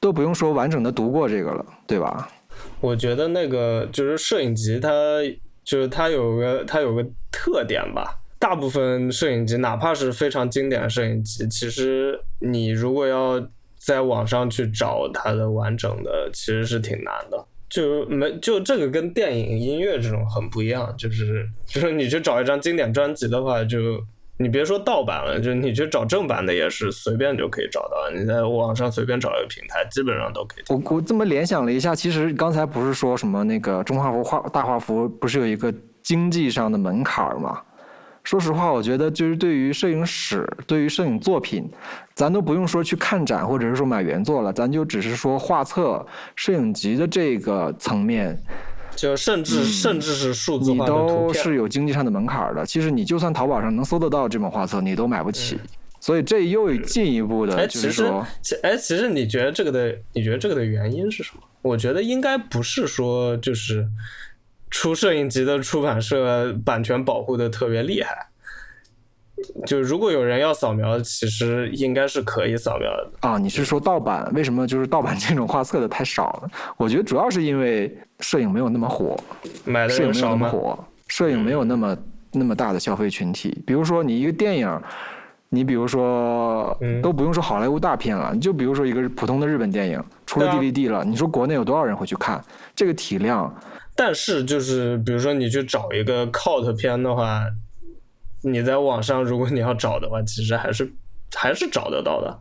[0.00, 2.28] 都不用说完整的读过这个了，对吧？
[2.80, 4.90] 我觉得那个就是摄影集它，
[5.62, 8.20] 就是它有个它有个特点吧。
[8.44, 13.42] 大部分摄影机，哪怕是非常经典的摄影机，其实你如果要
[13.78, 17.42] 在网上去找它的完整的，其实是挺难的。
[17.70, 23.78] 就没就这个跟电影、音乐这种很不一样，就是就是你去找一张经典专辑的话，就
[24.36, 30.64] 你别说盗版了，就你去找正版的也是随便就可以找到，你在网上随便找一个平台，基本上都可以。
[30.68, 37.58] 我我这么联想了一下，其实刚才不是说什么那个中画幅画大画幅不是有一个经济上的门槛吗？
[38.24, 41.70] 说实话，我觉得就是对于摄影史，对于摄影作品，
[42.14, 48.36] 咱都不用说去看展或者是说买原作了，咱就只是说画册、摄影集的这个层面，
[48.96, 52.64] 就甚至、甚至是数字你化的都，是有经济上的门槛的。
[52.64, 55.58] 其实你就算淘宝上能搜得到这本画册，你都买不起。
[56.00, 61.42] 所以这又进一步哎，的就其实是说，，其哎，其实你觉得这个的，你觉得这个的原因是什么？
[61.62, 63.86] 我觉得应该不是说就是
[64.74, 68.26] 出摄影集的出版社版权保护的特别厉害。
[69.64, 73.12] 就如果有人要扫描，其实应该是可以扫描的。
[73.20, 74.28] 啊，你是说盗版？
[74.34, 76.50] 为什么就是盗版 这种画册的太少了？
[76.76, 79.16] 我觉得主要是因为摄影没有那么火，
[79.64, 81.96] 买的摄影少火，摄影没有那么
[82.32, 83.62] 那么大的消费群体。
[83.64, 84.82] 比如说你一个电影，
[85.50, 92.42] 你比如说嗯都不用说好莱坞大片了，你就比如说一个普通的日本电影出了 DVD 了，你说国内有多少人会去看？
[92.74, 93.54] 这个体量，
[93.96, 97.46] 但是就是比如说你去找一个 cult 片的话，
[98.42, 100.92] 你在网上如果你要找的话，其实还是
[101.34, 102.38] 还是找得到的，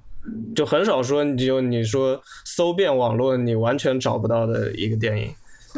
[0.56, 5.32] 就很少说你就你说搜遍网络你完全找不到的一个电影，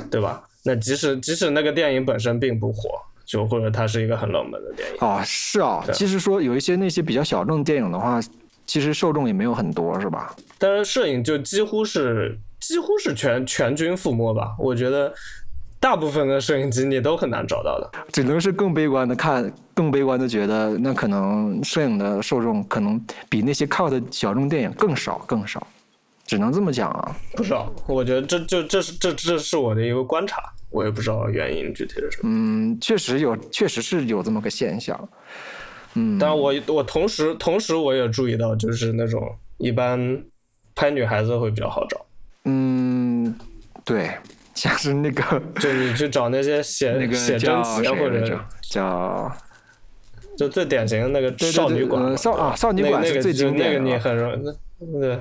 [0.10, 0.44] 对吧？
[0.64, 2.90] 那即使即使那个电影本身并不火，
[3.26, 8.20] 就或者它是一个很冷门的电影，啊，是啊，其实说有一些那些比较小众的电影的话，
[8.66, 10.36] 其实受众也没有很多，是吧？
[10.58, 15.14] 但是摄影就几乎是几乎是全全军覆没吧，我觉得。
[15.80, 25.66] 大部分的摄影机你都很难找到的，只能是更悲观的看，更悲观的觉得，那可能摄影的受众可能比那些 cult 小众电影更少更少，
[26.26, 27.16] 只能这么讲啊。
[27.36, 32.24] 不知道，我觉得这就这是这这是我的一个观察，我也不知道原因具体是什么。
[32.24, 35.10] 嗯，确实有，确实是有这么个现象。
[35.94, 39.22] 嗯，但我我同时同时我也注意到，就是那种
[39.58, 40.24] 一般
[40.74, 42.06] 拍女孩子会比较好找。
[42.46, 43.34] 嗯，
[43.84, 44.12] 对，
[44.56, 48.40] 像是那个 就你去找那些写那个写真叫集或者来着？
[48.62, 49.32] 叫
[50.38, 55.20] 就最典型的那个少女馆少啊少女馆是最那那个那个你很容易，对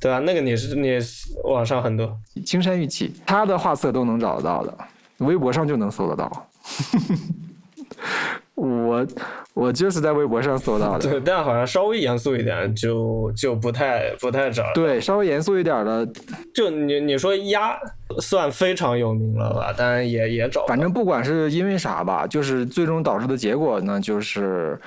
[0.00, 0.98] 对啊，那个你是你
[1.44, 4.76] 网上很多，青山玉器，他的画册都能找得到的，
[5.18, 6.48] 微博上就能搜得到。
[8.60, 9.06] 我
[9.54, 11.08] 我就是在微博上搜到的。
[11.08, 14.72] 对，但好像稍微严肃一点就就不太不太找了。
[14.74, 16.06] 对，稍微严肃一点的，
[16.54, 17.74] 就你你说鸭
[18.20, 20.66] 算非常有名了吧，但也也找。
[20.66, 24.78] 反正不管是因为啥吧，就是最终导致的结果呢，就是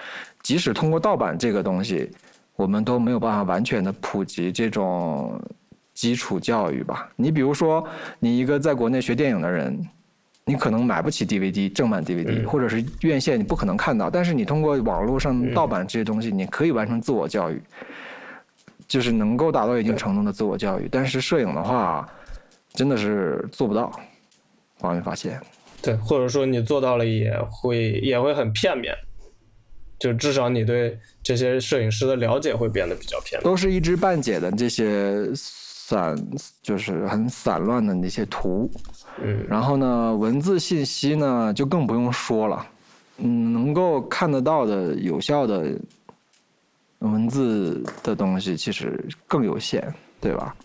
[0.43, 2.11] 即使通过盗版这个东西，
[2.55, 5.41] 我们都没有办法完全的普及这种
[5.95, 7.09] 基础教育吧。
[7.15, 7.83] 你比如说，
[8.19, 9.79] 你一个在国内学电影的人，
[10.45, 17.61] 你可能买不起 DVD 正版 DVD，、嗯或者是院线你不可能看到，但是你通过网络上盗版这些东西，你可以完成自我教育，
[18.87, 20.87] 就是能够达到一定程度的自我教育。
[20.91, 22.07] 但是摄影的话，
[22.73, 23.91] 真的是做不到，
[24.79, 25.39] 我没发现。
[25.81, 28.93] 对，或者说你做到了也会也会很片面，
[29.99, 33.43] 就至少你对这些摄影师的了解会变得比较片面。
[33.43, 35.25] 都是一知半解的这些
[35.85, 36.15] 散，
[36.61, 38.71] 就是很散乱的那些图。
[39.21, 42.65] 嗯，然后呢，文字信息呢就更不用说了，
[43.17, 45.77] 嗯，能够看得到的有效的
[46.99, 50.55] 文字的东西其实更有限，对吧？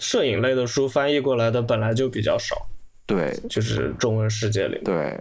[0.00, 2.56] 摄影类的书翻译过来的本来就比较少，
[3.04, 4.80] 对就是中文世界里。
[4.82, 5.20] 对，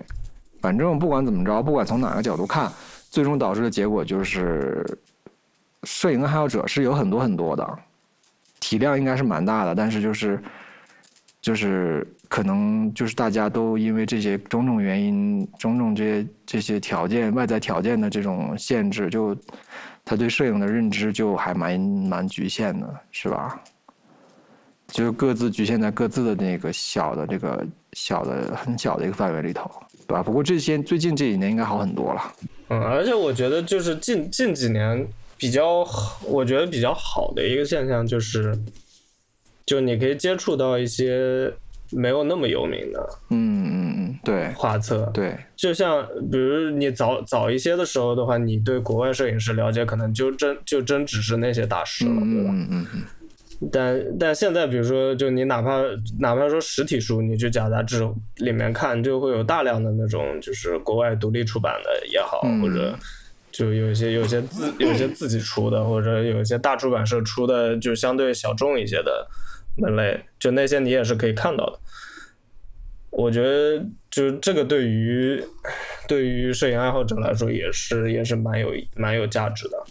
[0.62, 2.72] 反正不管怎么着，不管从哪个角度看，
[3.12, 4.86] 最终导致的结果就是，
[5.84, 7.80] 摄影爱好者是有很多很多的，
[8.68, 10.38] 体量应该是蛮大的，但是就是
[11.42, 19.34] 就是可能就是大家都因为这些种种原因、种种这些这些条件、外在条件的这种限制，就
[20.04, 23.58] 他对摄影的认知就还蛮蛮局限的，是吧？
[24.88, 29.72] 就是各自局限在各自的那个小的这个小的很小的一个范围里头，
[30.06, 30.22] 对吧？
[30.22, 32.22] 不过这些最近这几年应该好很多了。
[32.68, 38.58] 嗯，而且我觉得就是近近几年比较好，我觉得比较好的一个现象就是，
[39.66, 41.52] 就你可以接触到一些
[41.92, 44.48] 没有那么有名的嗯嗯嗯，对。
[44.54, 45.38] 画册，对。
[45.56, 52.52] 就像比如你早早一些的时候的话，你对国外摄影师了解可能就真就真只是那些大师了，对吧？
[52.52, 52.70] 嗯嗯。
[52.72, 53.04] 嗯嗯，
[53.72, 55.82] 但但现在比如说，就你哪怕
[56.20, 62.62] 哪怕说实体书，你去假杂志里面看，就会有大量的那种就是国外独立出版的也好，嗯。
[62.62, 62.98] 或者
[63.58, 69.28] 就有一些有一些自有一些自己出的，或 者有一些大出版社出的，就相对小众一些的
[69.78, 71.80] 门类，就那些你也是可以看到的。
[73.10, 75.44] 我觉得就这个对于
[76.08, 79.84] 对于摄影爱好者来说也是也是蛮有蛮有价值的。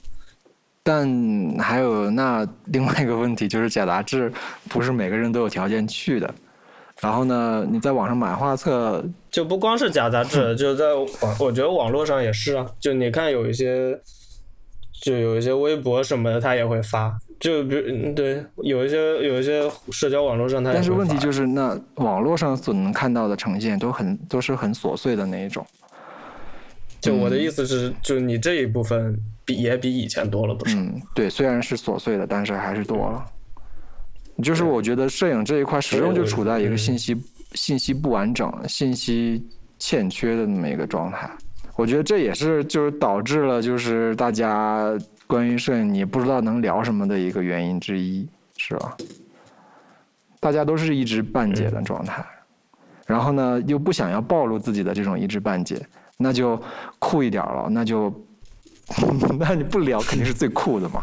[0.84, 4.32] 但还有那另外一个问题就是假杂志
[4.68, 6.32] 不是每个人都有条件去的。
[7.00, 12.66] 然后呢，你在网上买画册，就不光是假杂志，就在网，我觉得网络上也是啊。
[12.80, 14.00] 就你看有一些，
[15.02, 17.14] 就有一些微博什么的，他也会发。
[17.38, 18.96] 就比如嗯对，有一些
[19.28, 25.64] 有一些社交网络上他但是问题就是那网络上所能看到的呈现都很都是很琐碎的那一种。
[26.98, 30.78] 就我的意思是，就你这一部分比也比以前多了不少。
[30.78, 33.22] 嗯，对，虽然是琐碎的，但是还是多了。
[34.42, 37.16] 就是我觉得摄影这一块始终就处在一个信息
[37.52, 39.46] 信息不完整、信息
[39.78, 41.30] 欠缺的那么一个状态。
[41.74, 44.92] 我觉得这也是就是导致了就是大家
[45.26, 48.96] 关于摄影你不知道能聊什么的一个原因之一，是吧？
[50.40, 52.24] 大家都是一知半解的状态，
[53.06, 55.80] 然后呢又不想要暴露自己的这种一知半解，
[56.16, 56.60] 那就
[56.98, 58.10] 酷一点了，那就
[59.38, 61.02] 那你不聊肯定是最酷的嘛。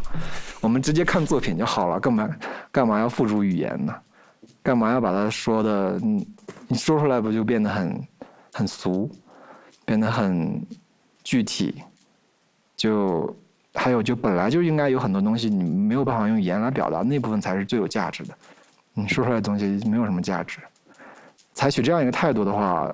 [0.61, 2.29] 我们直接看作品就好了，干嘛
[2.71, 3.93] 干嘛要付诸语言呢？
[4.61, 5.99] 干嘛要把它说的，
[6.67, 8.07] 你说出来不就变得很
[8.53, 9.11] 很俗，
[9.85, 10.65] 变得很
[11.23, 11.83] 具体？
[12.77, 13.35] 就
[13.73, 18.33] 还有就本来就应该有很多东西你没有办法用语言来表达，那部分才是最有价值的。
[18.93, 20.59] 你说出来的东西没有什么价值。
[21.53, 22.93] 采取这样一个态度的话，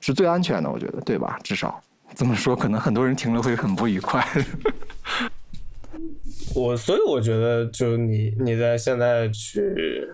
[0.00, 1.38] 是最安全的，我觉得，对吧？
[1.42, 1.82] 至少
[2.14, 4.24] 这么说，可能很多人听了会很不愉快。
[6.54, 10.06] 我所以我觉得，就你你在现在去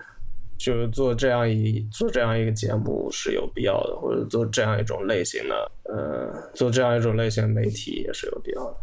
[0.57, 8.77] 就是做这样一做这样一个节目是有必要的，或者做这样一种类型的，呃，做这样一种类型的媒体也是有必要的。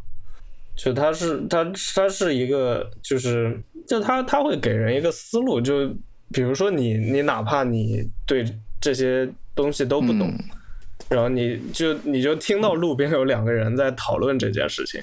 [0.76, 3.56] 就它是它它是一个，就是
[3.86, 5.88] 就它它会给人一个思路，就
[6.32, 8.44] 比如说你你哪怕你对
[8.80, 10.38] 这些东西都不懂，嗯
[11.09, 15.00] 然后你就你就听到路边有两个人在讨论这件事情。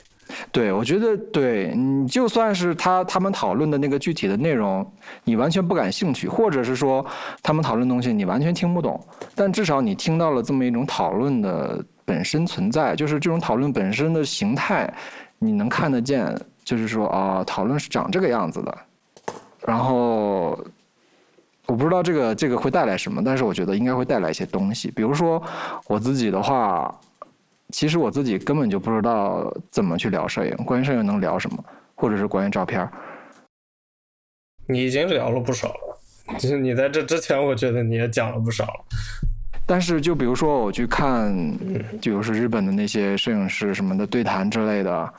[0.49, 4.89] 对，我觉得对你就算是他他们讨论的那个具体的内容，
[5.25, 7.05] 你完全不感兴趣，或者是说
[7.43, 8.97] 他们讨论东西你完全听不懂，
[9.35, 14.91] 但至少你听到了这么一种讨论的本身存在，就是这种讨论本身的形态，
[15.37, 16.33] 你能看得见，
[16.63, 18.77] 就是说啊，讨论是长这个样子的。
[19.65, 20.57] 然后
[21.71, 25.41] 我不知道这个这个会带来什么，但是我觉得应该会带来一些东西，比如说
[25.87, 26.93] 我自己的话。
[27.73, 31.63] 其实我自己根本就不知道怎么去聊摄影，关于摄影能聊什么，
[31.95, 32.85] 或者是关于照片。
[34.67, 35.97] 你已经聊了不少了，
[36.37, 38.85] 就是你在这之前，我觉得你也讲了不少了。
[39.65, 41.33] 但是就比如说我去看，
[42.01, 45.13] 就比如说日本的那些摄影师什么的对谈之类的，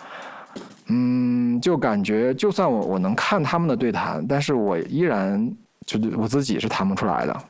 [0.89, 5.51] 嗯，就感觉就算我我能看他们的对谈，但是我依然
[5.99, 7.45] 就我自己是谈不出来的。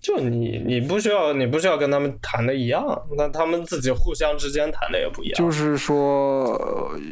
[0.00, 2.84] 就你，你不需要，你不需要跟他们谈的一样，
[3.16, 5.36] 那他们自己互相之间谈的也不一样。
[5.36, 6.52] 就是说，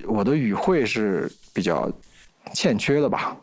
[0.07, 1.90] 我的语汇是比较
[2.55, 3.36] 欠缺的吧？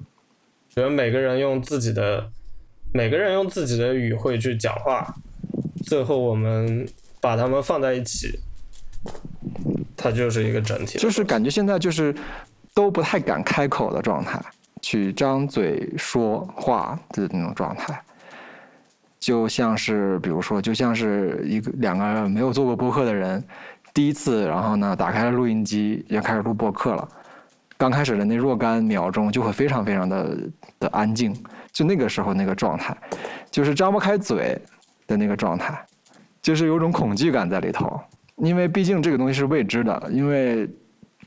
[0.69, 2.31] 觉得每个人用自己的，
[2.93, 5.13] 每个人用自己的语汇去讲话，
[5.85, 6.87] 最后我们
[7.19, 8.39] 把他们放在一起，
[9.97, 10.97] 它就是一个整体。
[10.97, 12.15] 就是感觉现在就是
[12.73, 14.41] 都不太敢开口的状态，
[14.83, 17.99] 去张嘴说话的那种状态。
[19.19, 23.41] 就像是，比如说，就像是一个两个没有做过播客的人，
[23.93, 27.07] 第一次，然后呢，打开了录音机，要开始录播客了。
[27.77, 30.37] 刚开始的那若干秒钟，就会非常非常的
[30.79, 31.33] 的安静，
[31.71, 32.95] 就那个时候那个状态，
[33.49, 34.61] 就是张不开嘴
[35.07, 35.73] 的那个状态，
[36.41, 37.97] 就是有种恐惧感在里头，
[38.35, 40.69] 因为毕竟这个东西是未知的，因为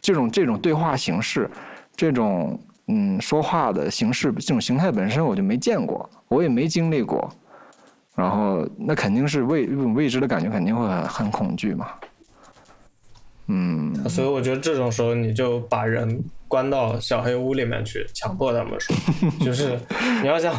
[0.03, 1.51] 这种这种对话形式，
[1.97, 7.29] 这种嗯说话的形式，这种形态本身我就没见过，我也没经历过。
[8.15, 11.89] 然后，那肯定是未未知的感觉，肯定会很很恐惧嘛。
[13.49, 18.97] 嗯，所以我觉得这种时候，你就把人关到小黑屋里面去，强迫他们说，
[19.45, 19.79] 就是
[20.23, 20.53] 你要想，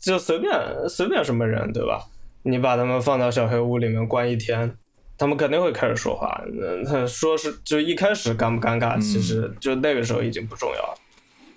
[0.00, 0.52] 就随便
[0.88, 2.00] 随便什么人，对吧？
[2.42, 4.72] 你把他们放到小黑屋里面关一天，
[5.18, 6.40] 他们肯定会开始说话。
[6.88, 10.98] 他说是就一开始尴不尴尬，其实就那个时候已经不重要了。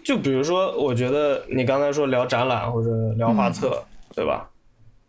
[0.09, 3.79] 就比如说，我觉得你刚才说聊展览或者聊画册，
[4.15, 4.49] 对吧？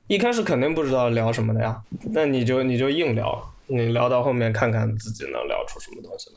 [0.08, 1.80] 一开始肯定不知道聊什么的呀，
[2.12, 6.36] 那你就你就硬聊，你聊到后面看看自己能聊出什么东西来。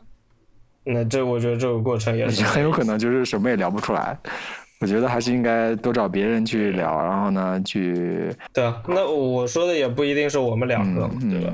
[0.86, 4.18] 那这我觉得这个过程也是很有可能就是什么也聊不出来。
[4.80, 8.34] 我觉得还是应该多找别人去聊，然后呢去。
[8.53, 11.53] 对啊，那我说的也不一定是我们两个，对吧？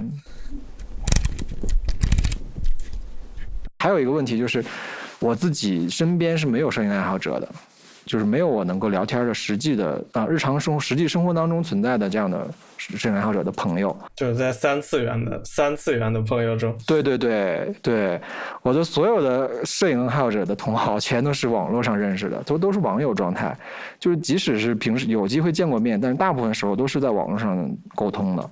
[3.80, 4.64] 还有一个问题就是，
[5.20, 7.48] 我自己身边是没有摄影爱好者的。
[8.06, 18.20] 就是没有我能够聊天的实际的啊，日常生活实际生活当中存在的这样的摄影爱好者的朋友，就是在三次元的三次元的朋友中，对对对对，
[18.64, 23.56] 我的所有的摄影爱好者的同好全都是网络上认识的，都都是网友状态，
[24.00, 28.50] 就是即使是平时有机会见过面，但是大部分时候都是在网络上沟通的，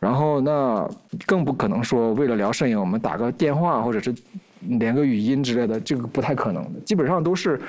[0.00, 0.88] 然后那
[1.26, 4.12] 更不可能说为了聊摄影，我们打个电话或者是
[4.60, 7.60] 连个语音之类的，这个不太可能的，基本上都是。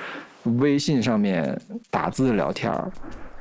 [0.58, 1.56] 微信上面
[1.88, 2.92] 打字聊天儿，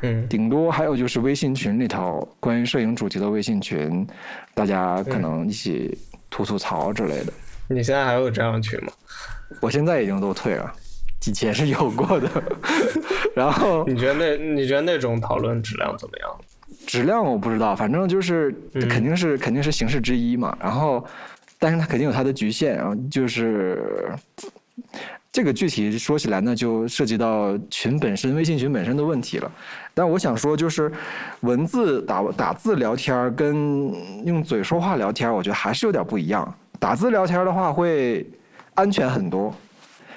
[0.04, 4.06] 嗯，顶多还有就是微信群里头关于摄影主题的微信群，
[4.54, 5.98] 大家可能一起
[6.30, 7.34] 吐吐槽之类的。
[7.68, 8.94] 你现在还有这样的群吗？
[9.62, 10.72] 我现在已经都退了，
[11.26, 12.30] 以前是有过的。
[13.36, 16.30] 然后你觉得那你觉得那种讨论质量怎么样？
[16.86, 18.54] 质量我不知道，反正就是
[18.90, 20.56] 肯定是肯定是形式之一嘛。
[20.62, 21.04] 然后，
[21.62, 24.12] 但是它肯定有它的局限，然后就是。
[25.34, 29.50] 这个具体说起来呢，就涉及到群本身、微信群本身的问题了。
[29.94, 30.92] 但我想说，就是
[31.40, 33.94] 文字打打字聊天跟
[34.26, 36.54] 用嘴说话聊天，我觉得还是有点不一样。
[36.80, 38.30] 打字聊天的话会
[38.74, 39.56] 安全很多，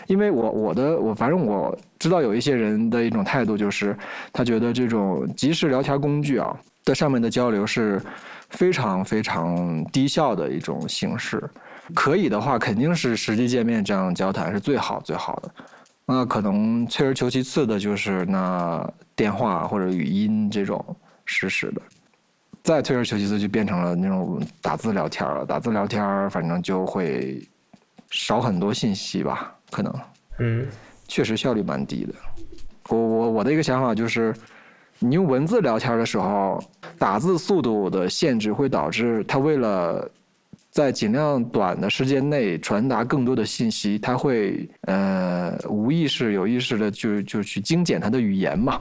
[0.08, 3.96] 因为我我的我反正我知道有一些人的一种态度就是，
[4.32, 8.02] 他觉得这种即时聊天工具啊在上面的交流是
[8.54, 11.42] 非常非常低效的一种形式。
[11.94, 15.50] 可以的话，肯定是实际见面这样交谈是最好最好的。
[16.06, 20.84] 那可能退而求其次的就是那电话或者语音这种
[21.24, 21.82] 实时的。
[22.62, 25.44] 再退而求其次，就变成了那种打字聊天了。
[25.44, 27.46] 打字聊天，反正就会
[28.10, 29.54] 少很多信息吧？
[29.70, 29.94] 可能，
[30.38, 30.66] 嗯，
[31.06, 32.14] 确实效率蛮低的。
[32.88, 34.34] 我我我的一个想法就是，
[34.98, 36.62] 你用文字聊天的时候，
[36.98, 40.08] 打字速度的限制会导致他为了。
[40.70, 48.80] 在尽量短的时间内传达更多的信息，他会呃无意识、有意识的就就去精简他的语言嘛。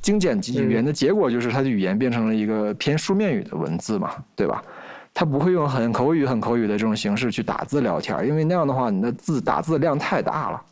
[0.00, 4.64] 精简语言的结果就是他的语言变成了一个偏书面语的文字嘛，对吧？
[5.12, 10.62] 他不会用很口语、很口语的这种形式去打字聊天，因为那样的话，你的字打字量太大了，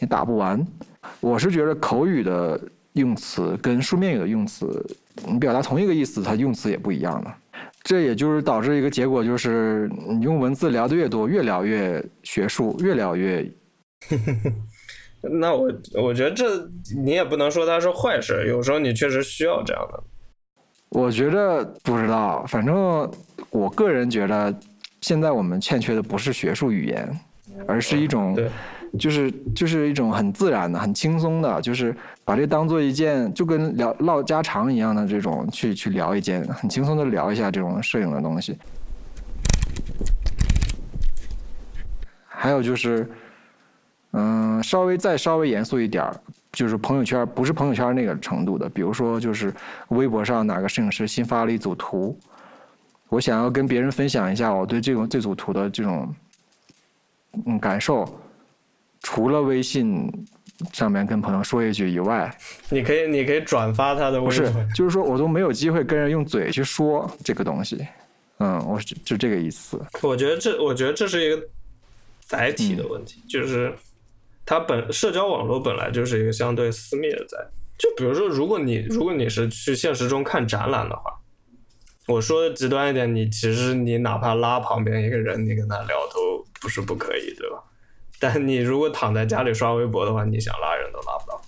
[0.00, 0.60] 你打不完。
[1.20, 2.60] 我是觉得口语的
[2.94, 4.84] 用词跟书面语的用词，
[5.26, 7.36] 你表达同一个意思，它用词也不一样了。
[7.82, 13.50] 这也就是导致一个结果，就是你用文字聊的越多，越聊越学术，越聊越。
[15.22, 20.02] 那我我觉得这你也不能说它是坏事，有时候你确实需要这样的。
[20.90, 23.10] 我觉得不知道，反正
[23.50, 24.54] 我个人觉得，
[25.00, 27.20] 现在我们欠缺的不是学术语言，
[27.66, 28.36] 而是一种，
[28.98, 38.56] 就是就是一种很自然的、很轻松的，就是把这当做一件就跟聊唠家常一样的这种去去聊一件很轻松的聊一下这种摄影的东西。
[42.26, 43.08] 还有就是，
[44.12, 46.20] 嗯，稍微再稍微严肃一点儿。
[46.52, 49.54] 就是朋友圈不是朋友圈那个程度的，比如说就是
[49.90, 52.18] 微博上哪个摄影师新发了一组图，
[53.08, 56.12] 我想要跟别人分享一下我对这种这组图的这种
[57.46, 58.04] 嗯感受，
[59.02, 60.10] 除了微信
[60.72, 62.34] 上面跟朋友说一句以外，
[62.68, 67.86] 你可以你可以转发他的微信，不是，就是说我都没有机会跟人用嘴去说这个东西，
[68.38, 69.80] 嗯，我就就这个意思。
[70.02, 71.42] 我觉得这我觉得这是一个
[72.20, 73.74] 载体的问题，就是。
[74.46, 77.38] 它本社交网络本来就是一个相对私密的在，
[77.78, 81.20] 就比如说，如果你如果你是去现实中看展览的话，
[82.08, 87.62] 我说的极端一点，你其实你哪怕拉旁边一个人，你跟他聊都不是不可以，对吧？
[88.20, 91.42] 但你如果躺在家里刷微博的话，你想拉人都拉不到。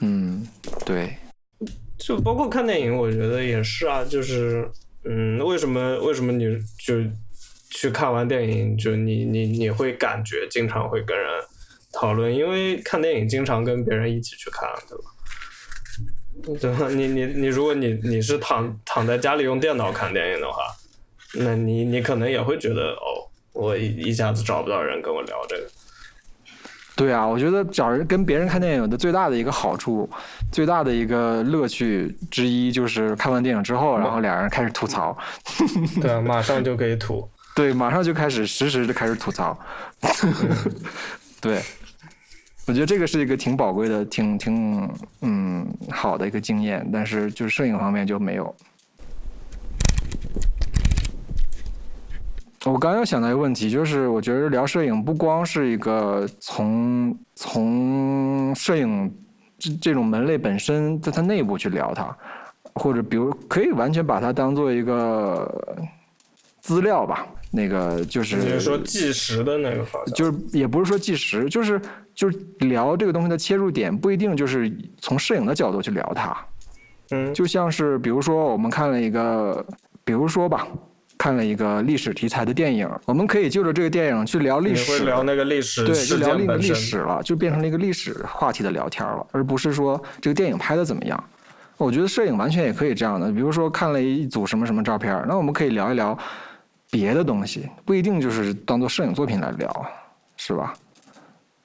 [0.00, 0.44] 嗯，
[0.84, 1.14] 对。
[1.96, 4.68] 就包括看电影，我觉得也是啊，就是
[5.04, 6.44] 嗯，为什么为什么你
[6.84, 6.94] 就
[7.70, 11.26] 去看完电影，就你你你会感觉经常会跟人。
[11.92, 16.60] 讨论，因为看电影经常跟别人一起去看，对吧？
[16.60, 16.90] 对吧？
[16.90, 20.66] 你你你，如果你你是躺躺在家里用电脑看电影的话，
[21.32, 25.66] 那你你可能也会觉得，哦，我一一下子找不到人跟我聊这个。
[26.96, 30.08] 对啊，我觉得找人跟别人看电影的最大的一个好处，
[30.50, 35.16] 最大的一个乐趣之一，就是看完电影之后，然后俩人开始吐槽。
[36.00, 37.28] 对，啊马上就可以吐。
[37.54, 39.56] 对，马上就开始实时的开始吐槽。
[41.40, 41.60] 对。
[42.66, 44.90] 我觉得这个是一个挺宝贵的、挺挺
[45.20, 48.52] 嗯好的一个经验，但是就是摄影方面就没有。
[52.66, 59.14] 我刚刚想到一个问题，就是我觉得聊摄影不光是一个从从摄影
[59.56, 62.16] 这这种门类本身在它内部去聊它，
[62.74, 65.86] 或者比如可以完全把它当做一个
[66.60, 67.26] 资料吧。
[67.52, 71.80] 那个就是你说计时的那个方向，就是也不是说计时，就是
[72.14, 76.36] 就是聊这个东西的切入点不一定就是从摄影的角度去聊它，
[77.12, 79.64] 嗯，就像是比如说我们看了一个，
[80.04, 80.66] 比如说吧，
[81.18, 91.22] 看了一个历史题材的电影，我们可以就着这个电影去聊历史，聊那个历史，对，就聊那个历史了，就变成了一个历史话题的聊天了，而不是说这个电影拍的怎么样。
[91.76, 96.18] 我觉得摄影完全也可以这样的，比如说看了一组什么什么照片，那我们可以聊一聊。
[96.88, 99.86] 别的东西不一定就是当做摄影作品来聊，
[100.36, 100.72] 是吧？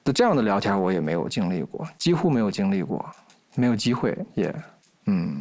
[0.04, 3.08] 那这样的聊天我也没有经历过，几乎没有经历过，
[3.54, 4.52] 没有机会也，
[5.06, 5.40] 嗯，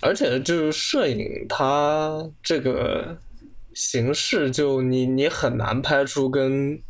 [0.00, 3.16] 而且就是摄影它这个
[3.74, 6.80] 形式，就你你很难拍出跟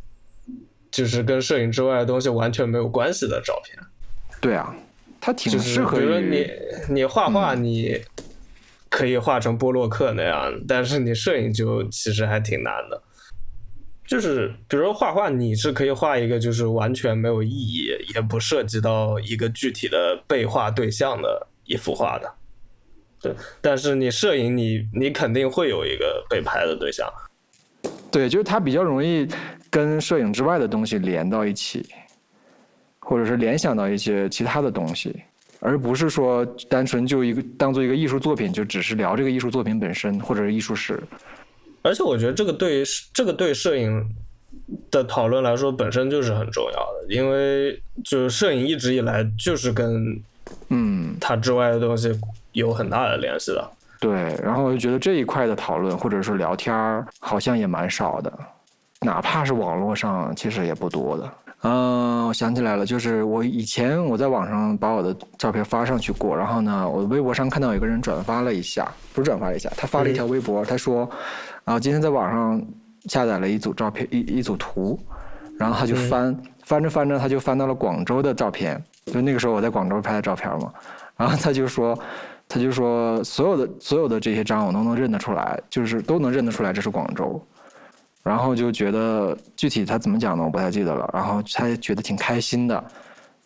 [0.91, 3.77] 就是跟摄影之外的东西完全没有关系的照片。
[4.41, 4.75] 对啊，
[5.19, 6.19] 它挺适合于
[6.87, 8.01] 你你画画你。
[8.91, 12.99] 可以画成波洛克那样，但是你摄影就其实还挺难的。
[14.03, 22.29] 就是比如说画画，你是可以画一个就是完全没有意义，也不涉及到一个具体的被画对象的一幅画的。
[23.21, 27.07] 对，但是你摄影，你你肯定会有一个被拍的对象。
[28.11, 29.25] 对，就是它比较容易
[29.69, 31.87] 跟摄影之外的东西连到一起，
[32.99, 35.15] 或者是联想到一些其他的东西。
[35.61, 40.97] 而不是说单纯就一个当做一个艺术作品，就只是聊这个艺术作品本身或者是艺术史。
[41.81, 44.09] 而且我觉得这个对这个对摄影
[44.89, 50.21] 的讨论来说本身就是很重要的，因为就是摄影一直以来就是跟
[50.69, 52.11] 嗯它之外的东西
[52.53, 53.69] 有很大的联系的。
[53.99, 58.31] 对，然后我就觉得这一块的讨论或者是聊天儿好像也蛮少的，
[59.01, 61.31] 哪怕是网络上其实也不多的。
[61.63, 71.09] 嗯，我想起来了，就是我以前我在网上把我的照片发上去过，然后呢，我微博上看到有个人转发了一下，不是转发了一下，他发了一条微博，他说，
[71.65, 72.65] 啊，今天在网上
[73.07, 74.97] 下载了一组照片，一一组图，
[75.57, 80.71] 然后他就翻翻着翻着，他就翻到了广州的照片，就那个时候我在广州拍的照片嘛，
[81.19, 81.99] 然后他就说，
[82.47, 87.39] 他就说所有的所有的这些章我都能认得出来，就是都能认得出来这是广州。
[88.23, 92.83] 然后就觉得具体他怎么讲的我不太记得了，然后他也觉得挺开心的，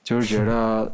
[0.04, 0.92] 就是觉得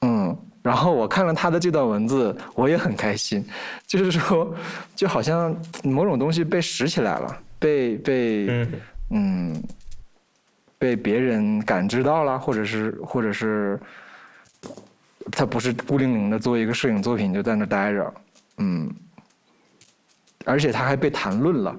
[0.00, 0.36] 嗯。
[0.62, 3.44] 然后我看了他的这段文字，我也很开心，
[3.86, 4.50] 就是说，
[4.96, 8.66] 就好像某种东西被拾起来了，被被
[9.10, 9.62] 嗯，
[10.78, 13.78] 被别人感知到了，或者是或者是，
[15.30, 18.14] 他不是孤零零的做一个摄影作品就在那待着，
[18.58, 18.92] 嗯，
[20.44, 21.76] 而且他还被谈论了，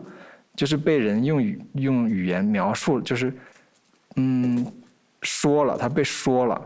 [0.55, 3.33] 就是被人用语用语言描述，就是
[4.15, 4.65] 嗯
[5.21, 6.61] 说了，他被说了。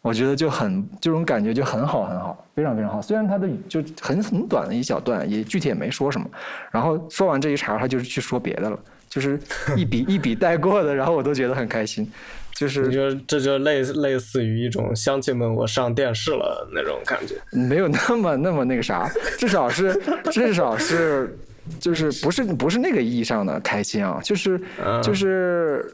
[0.00, 3.00] 我觉得就很这种感觉就很好很好，非常非常好。
[3.00, 6.28] 虽然他的就很很短的一小段，也具体也没说什么。
[6.70, 9.40] 然后说完这一茬，他就是去说别的了，就是
[9.74, 10.94] 一笔 一笔带过的。
[10.94, 12.06] 然后我都觉得很开心，
[12.54, 19.94] 就是就这就类类似于一种乡亲们我上电视了那种感觉，没有那么那么那个啥，至少是
[20.30, 21.36] 至少是
[21.78, 24.60] 就是不是不是那个意义上的开心啊，就是
[25.02, 25.92] 就是。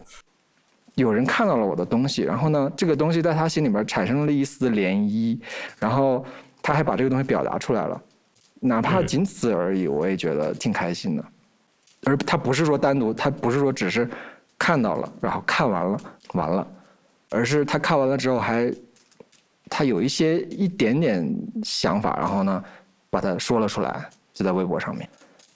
[0.96, 5.38] 有人看到了我的东西，然后呢，这个东西在他心里边产生了一丝涟漪，
[5.78, 6.22] 然后
[6.60, 7.98] 他还把这个东西表达出来了，
[8.60, 11.24] 哪怕仅此而已，我也觉得挺开心的。
[12.04, 14.06] 而他不是说单独，他不是说只是
[14.60, 15.98] 看到了，然后看完了
[16.34, 16.66] 完了，
[17.30, 18.70] 而是他看完了之后还
[19.70, 21.26] 他有一些一点点
[21.64, 22.62] 想法，然后呢
[23.08, 25.08] 把它说了出来，就在微博上面，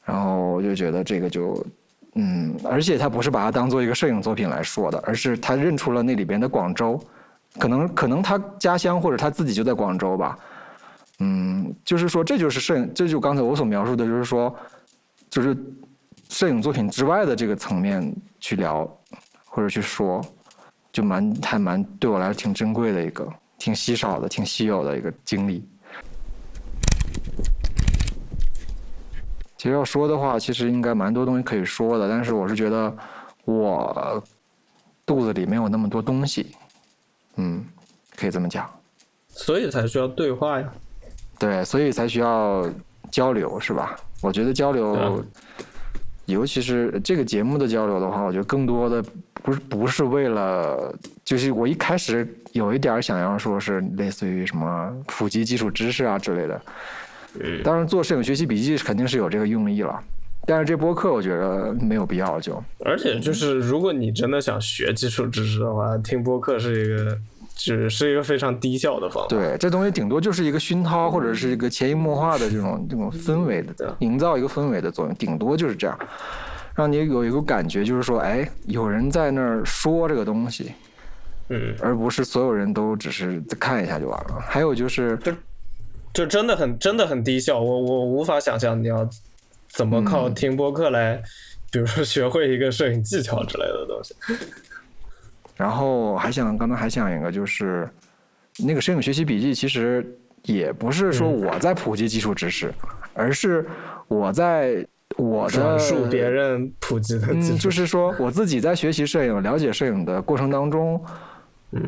[0.04, 1.64] 然后我就觉得这个就。
[2.16, 6.96] 嗯，而且他不是把它当做一个摄影作品来说的，而是他认出了那里边的广州，
[7.58, 10.38] 可能可能他家乡或者他自己就在广州吧。
[11.18, 14.54] 嗯，就是说这就是摄影，这就刚才我所描述的，就是说，
[15.28, 15.56] 就是
[16.28, 18.84] 摄影作品之外的这个层面去聊
[19.44, 20.24] 或者去说，
[20.92, 25.66] 就蛮还蛮对我来说挺珍贵的一个，挺稀少的、挺稀有的一个经历。
[29.56, 32.94] 其实要说的话，其实应该蛮多东西可以说的，但是我是觉得
[33.44, 34.22] 我
[35.06, 36.54] 肚子里没有那么多东西，
[37.36, 37.64] 嗯，
[38.16, 38.68] 可以这么讲。
[39.28, 40.72] 所以才需要对话呀。
[41.38, 42.68] 对，所以才需要
[43.10, 43.96] 交流，是吧？
[44.20, 45.24] 我觉得交流，
[46.26, 49.04] 尤其是这个节目的交流的话，我觉得更多的
[49.42, 50.94] 不是不是为了，
[51.24, 56.60] 就是我一开始有一点想要说是类似于什么普及基础知识啊之类的。
[57.64, 60.00] 当然，做摄影学习笔记肯定是有这个用意了，
[60.46, 62.62] 但是这播客我觉得没有必要就。
[62.84, 67.18] 而且就是，如果你真的想学基础知识的话，听播客是一个，
[67.54, 69.28] 只是一个非常低效的方法。
[69.28, 75.98] 对，这东西顶多就是一个熏陶或者是一个潜移默化的这种这种氛围的，营造一个氛围的作用，顶多就是这样，
[76.74, 80.72] 让你有一个感觉，就是说，哎，有人在那儿说这个东西，
[81.48, 84.40] 嗯，而不是所有人都只是看一下就完了。
[84.40, 85.18] 还有就是。
[86.12, 89.04] 就真的很真的很低效，我我无法想象你要
[89.66, 91.20] 怎么靠听播客来，
[91.72, 94.14] 比如说学会一个摄影技巧之类的东西。
[95.56, 97.88] 然后还想刚才还想一个就是
[98.58, 100.06] 那个摄影学习笔记，其实
[100.42, 102.72] 也不是说我在普及基础知识，
[103.12, 103.66] 而是
[104.08, 104.86] 我在
[105.16, 111.00] 我的转述别人普及的，嗯， 就是说我自己在学习摄影、了解摄影的过程当中。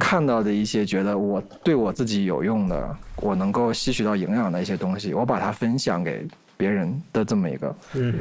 [0.00, 8.14] 看到的一些觉得我对我自己有用的，我能够吸取到营养的一些东西，我把它分享给别人的这么一个嗯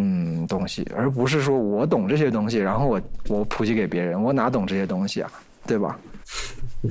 [0.00, 5.30] 嗯东西，而不是说我懂这些东西，然后我我普及给别人，我哪懂这些东西啊，
[5.66, 5.98] 对吧？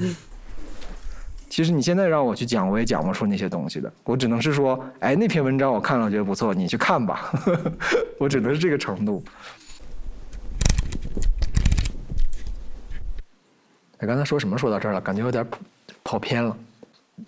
[1.50, 7.32] 其实你现在让我去讲，我也讲不出那些东西的，我只能是说，哎，那篇文章我看了觉得不错，你去看吧，
[8.20, 9.24] 我只能是这个程度。
[14.00, 14.58] 哎，刚才说什么？
[14.58, 15.44] 说到这儿了，感觉有点
[16.04, 16.56] 跑偏了。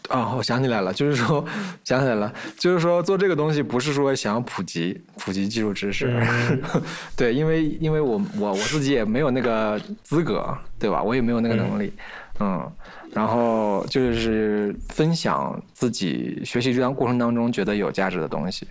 [0.08, 1.44] 啊，我想起来了，就是说，
[1.84, 6.22] 想起来了，就是说，做这个东西不是说想要普及普及技术知识，
[7.18, 11.02] 对，因为因为我我我自己也没有那个资格，对吧？
[11.02, 11.92] 我也没有那个能力，
[12.40, 12.72] 嗯，
[13.12, 18.68] 然后就是分享自己学习这段过程当中觉得有价值的东西。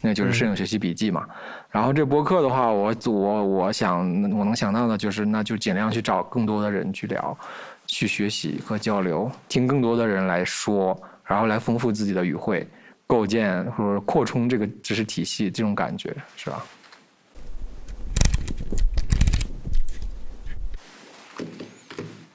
[0.00, 1.26] 那就是摄影学习笔记嘛，
[1.72, 3.98] 然后这播客的话，我我我想
[4.30, 7.36] 我能想到的就是，那就尽量去找更多的人去聊，
[7.88, 12.64] 去学习和交流，听更多的人来说，然后来丰富自己的语汇，
[13.06, 16.64] 构建或者扩充这个知识体系，这种感觉是吧？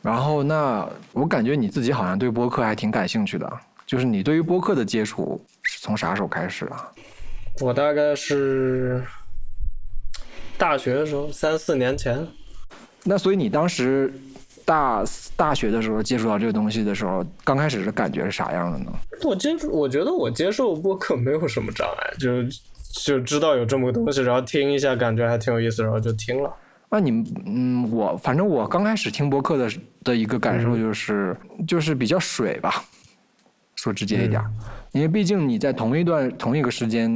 [0.02, 6.92] 然后那我感觉你自己好像对播客还挺感兴趣的，就是你对于播客的接触是从啥时候开始啊？
[7.62, 9.02] 我大概是
[10.58, 12.28] 大学的时候，三四年前。
[13.04, 14.12] 那所以你当时
[14.66, 15.04] 大
[15.36, 18.92] 大学的时候接触到这个东西的时候，刚开始的感觉是啥样的呢？
[19.24, 22.44] 我接触，我觉得我接受播客没有什么障碍，就
[23.04, 26.54] 就知道有这么个东西，然后听一下，感觉还挺有意思，然后就听了。
[26.90, 29.72] 那你们，嗯，我反正我刚开始听播客的
[30.04, 31.36] 的一个感受就是，
[31.68, 32.84] 就是比较水吧，
[33.76, 34.52] 说直接一点儿，
[34.92, 37.10] 因为毕竟你在同一段同一个时间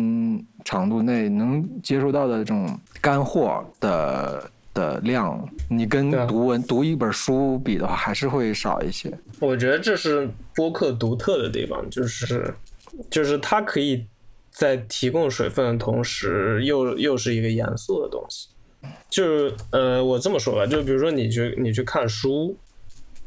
[0.65, 9.11] 长度内能接收到的这种干货的的量，你跟读文读一本书比的话，还是会少一些。
[9.39, 12.53] 我觉得这是播客独特的地方，就是
[13.09, 14.05] 就是它可以
[14.51, 18.49] 在提供水分的同时，又又是一个严肃的东西。
[19.09, 22.55] 就是呃，我这么说吧，就比如说你去你去看书，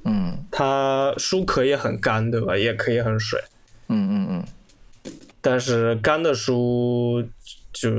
[0.04, 2.56] 嗯它书可以很干，对吧？
[2.56, 3.42] 也可以很水，
[3.88, 7.24] 嗯嗯嗯，但是干的书
[7.72, 7.90] 就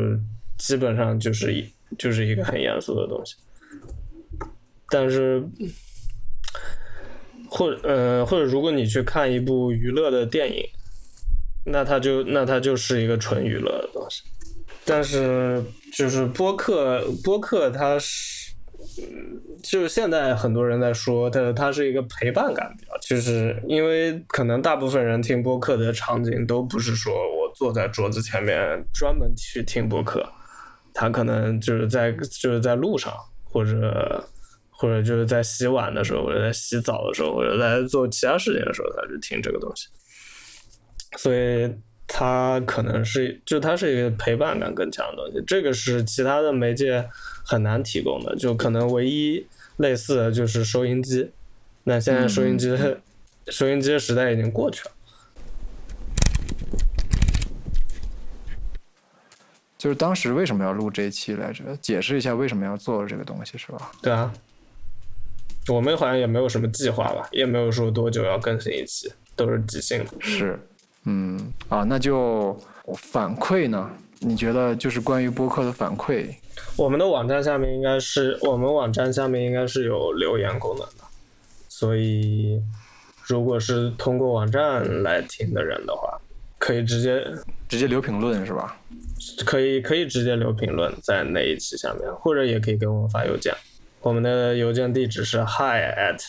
[0.58, 3.36] 基本上就是一就是一个很严肃的东西。
[4.90, 5.42] 但是，
[7.50, 10.64] 或呃或者如果你去看一部娱乐的电影，
[11.66, 14.24] 那它就那它就是一个纯娱乐的东西。
[14.84, 15.64] 但是
[15.96, 18.54] 就是播客，播客它是，
[19.64, 28.58] 就是现在很多人在说它它是一个陪伴感比较，就是因为可能大部分人听播客的场景都不是说我坐在桌子前面
[28.92, 30.28] 专门去听播客，
[30.94, 33.14] 他可能就是在就是在路上
[33.44, 34.28] 或者。
[34.74, 39.88] 或者就是在洗碗的时候，或者在洗澡的时候，或者在做其他事情的时候，他就听这个东西。
[41.20, 41.72] 所以
[42.08, 47.08] 他可能是，就它是一个陪伴感更强的东西，这个是其他的媒介
[47.46, 49.46] 很难提供的，就可能唯一
[49.78, 51.30] 类似的就是收音机。
[51.84, 52.76] 那现在收音机，
[53.50, 54.92] 收音机的时代已经过去了。
[59.82, 61.64] 就是当时为什么要录这一期来着？
[61.82, 63.92] 解释一下为什么要做这个东西是吧？
[64.00, 64.32] 对啊，
[65.70, 70.12] 我们好像也没有什么计划吧，也没有说多久要更新一期，都是即兴的。
[70.20, 70.60] 是，
[71.06, 72.56] 嗯啊，那就
[72.96, 73.90] 反馈呢？
[74.20, 76.28] 你觉得就是关于播客的反馈？
[76.76, 81.04] 我们的网站下面应该是我们网站下面应该是有留言功能的，
[81.68, 82.62] 所以
[83.24, 86.22] 如果是通过网站来听的人的话，
[86.60, 87.26] 可以直接
[87.68, 88.78] 直接留评论是吧？
[89.46, 93.54] 可以可以直接留评论在那一期下面，或者也可以给我们发邮件。
[94.02, 96.20] 我们的邮件地址是 hi at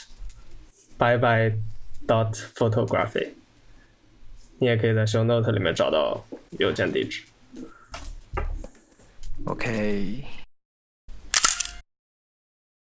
[0.98, 1.58] bye bye
[2.06, 3.30] dot photography。
[4.58, 6.24] 你也可以在 show note 里面找到
[6.58, 7.22] 邮件地址。
[9.46, 10.24] OK，